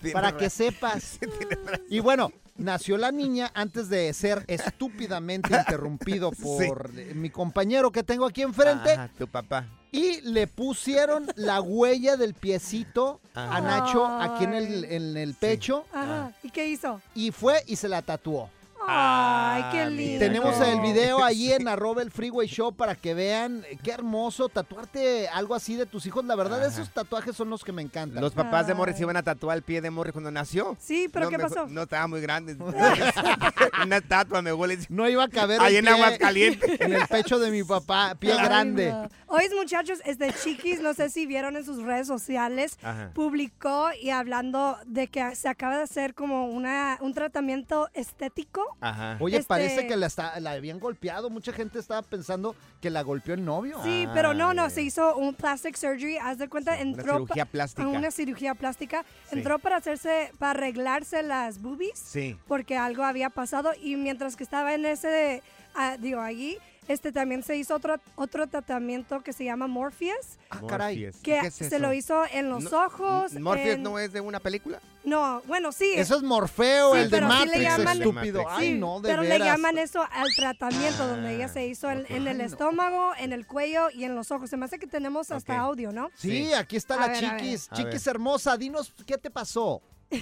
[0.00, 0.40] tiene para razón.
[0.40, 1.18] que sepas.
[1.88, 8.26] Y bueno, nació la niña antes de ser estúpidamente interrumpido por mi compañero que tengo
[8.26, 8.92] aquí enfrente.
[8.92, 9.66] Ajá, tu papá.
[9.92, 13.56] Y le pusieron la huella del piecito Ajá.
[13.56, 15.84] a Nacho aquí en el, en el pecho.
[15.92, 16.32] Ajá.
[16.42, 17.00] ¿Y qué hizo?
[17.14, 18.48] Y fue y se la tatuó.
[18.88, 20.18] Ay, qué Ah, lindo.
[20.18, 25.28] Tenemos el video ahí en arroba el freeway show para que vean qué hermoso tatuarte
[25.28, 26.24] algo así de tus hijos.
[26.24, 26.68] La verdad, Ajá.
[26.68, 28.20] esos tatuajes son los que me encantan.
[28.22, 30.76] Los papás de Morris iban a tatuar el pie de Morris cuando nació.
[30.80, 31.66] Sí, pero No, ¿qué pasó?
[31.68, 32.56] No, estaba muy grande.
[33.84, 34.78] Una estatua me huele.
[34.88, 36.80] No iba a caber Ahí en pie Aguascalientes.
[36.80, 38.90] En el pecho de mi papá, pie Ay, grande.
[38.90, 39.08] no.
[39.28, 43.10] Hoy, muchachos, este Chiquis, no sé si vieron en sus redes sociales, Ajá.
[43.14, 48.71] publicó y hablando de que se acaba de hacer como una, un tratamiento estético.
[48.80, 49.16] Ajá.
[49.20, 51.30] Oye, Este- parece que la, está- la habían golpeado.
[51.30, 53.78] Mucha gente estaba pensando que la golpeó el novio.
[53.84, 57.50] Sí, pero no, no, se hizo un plastic surgery, haz de cuenta, entró cirugía pa-
[57.50, 57.84] plástica.
[57.84, 59.36] a una cirugía plástica, Sí.
[59.38, 62.36] entró para hacerse, para arreglarse las boobies, Sí.
[62.48, 65.42] porque algo había pasado y mientras que estaba en ese,
[65.74, 66.58] ah, digo, allí,
[66.92, 71.10] este también se hizo otro, otro tratamiento que se llama Morpheus, Ah, caray.
[71.22, 71.78] Que ¿Qué es se eso?
[71.78, 73.32] lo hizo en los No- ojos.
[73.40, 74.80] ¿Morpheus en- no es de una película?
[75.04, 75.92] No, bueno, sí.
[75.96, 78.40] Eso es Morfeo, Sí, el de pero sí le Matrix, llaman- estúpido.
[78.42, 82.04] Sí, Ay, no, de pero le llaman eso al tratamiento donde ella se hizo en,
[82.08, 84.48] en el estómago, en el cuello y en los ojos.
[84.50, 86.08] Se me hace que tenemos hasta audio, ¿no?
[86.14, 87.68] Sí, aquí está A la ver, chiquis.
[87.74, 89.82] Chiquis hermosa, dinos qué te pasó.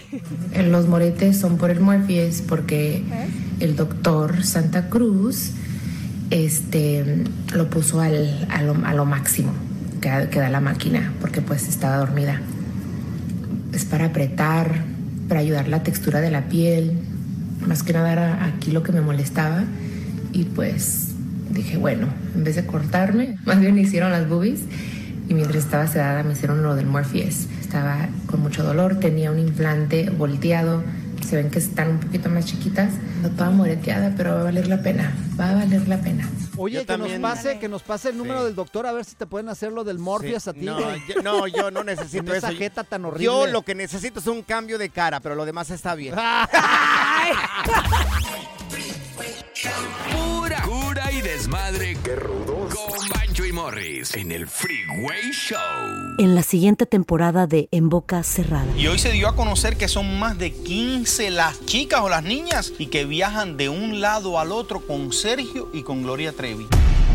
[0.55, 3.03] Eh, Los moretes son por el Morpheus porque
[3.59, 5.51] el doctor Santa Cruz
[6.31, 7.25] este,
[7.55, 8.63] lo puso al, a,
[8.95, 9.53] lo, máximo
[10.01, 12.41] que, que da la máquina porque pues estaba dormida.
[13.73, 14.85] Es para apretar,
[15.29, 16.99] para ayudar la textura de la piel.
[17.67, 19.65] Más que nada era aquí lo que me molestaba
[20.33, 21.09] y pues
[21.51, 24.61] dije, bueno, en vez de cortarme, más bien hicieron las boobies
[25.29, 27.47] y mientras estaba sedada me hicieron lo del Morpheus.
[27.61, 30.83] Estaba con mucho dolor, tenía un implante volteado.
[31.27, 32.91] Se ven que están un poquito más chiquitas.
[33.23, 35.15] No toda moreteada, pero va a valer la pena.
[35.39, 36.29] Va a valer la pena.
[36.57, 39.05] Oye, Yo que también- nos pase, que nos pase el número del doctor a ver
[39.05, 40.51] si te pueden hacer lo del Morpheus Sí.
[40.51, 40.61] a ti.
[40.61, 42.59] No, yo, no, yo no necesito esa eso.
[42.59, 43.25] jeta tan horrible.
[43.25, 46.15] Yo lo que necesito es un cambio de cara, pero lo demás está bien.
[50.13, 50.63] Pura
[51.21, 51.97] y desmadre.
[52.03, 52.75] Qué rudos.
[52.75, 55.59] Con Bancho y Morris en el Freeway Show.
[56.19, 58.67] En la siguiente temporada de En Boca Cerrada.
[58.77, 62.23] Y hoy se dio a conocer que son más de 15 las chicas o las
[62.23, 66.67] niñas y que viajan de un lado al otro con Sergio y con Gloria Trevi.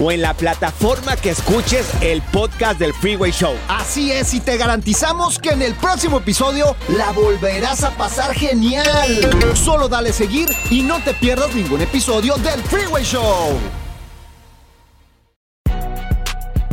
[0.00, 3.54] o en la plataforma que escuches el podcast del Freeway Show.
[3.68, 8.86] Así es, y te garantizamos que en el próximo episodio la volverás a pasar genial.
[9.54, 13.58] Solo dale seguir y no te pierdas ningún episodio del Freeway Show.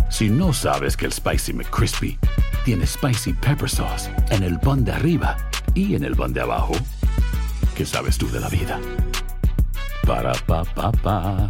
[0.09, 2.19] Si no sabes que el Spicy McCrispy
[2.65, 5.37] tiene Spicy Pepper Sauce en el pan de arriba
[5.73, 6.73] y en el pan de abajo,
[7.75, 8.79] ¿qué sabes tú de la vida?
[10.05, 11.49] Para, pa, pa, pa.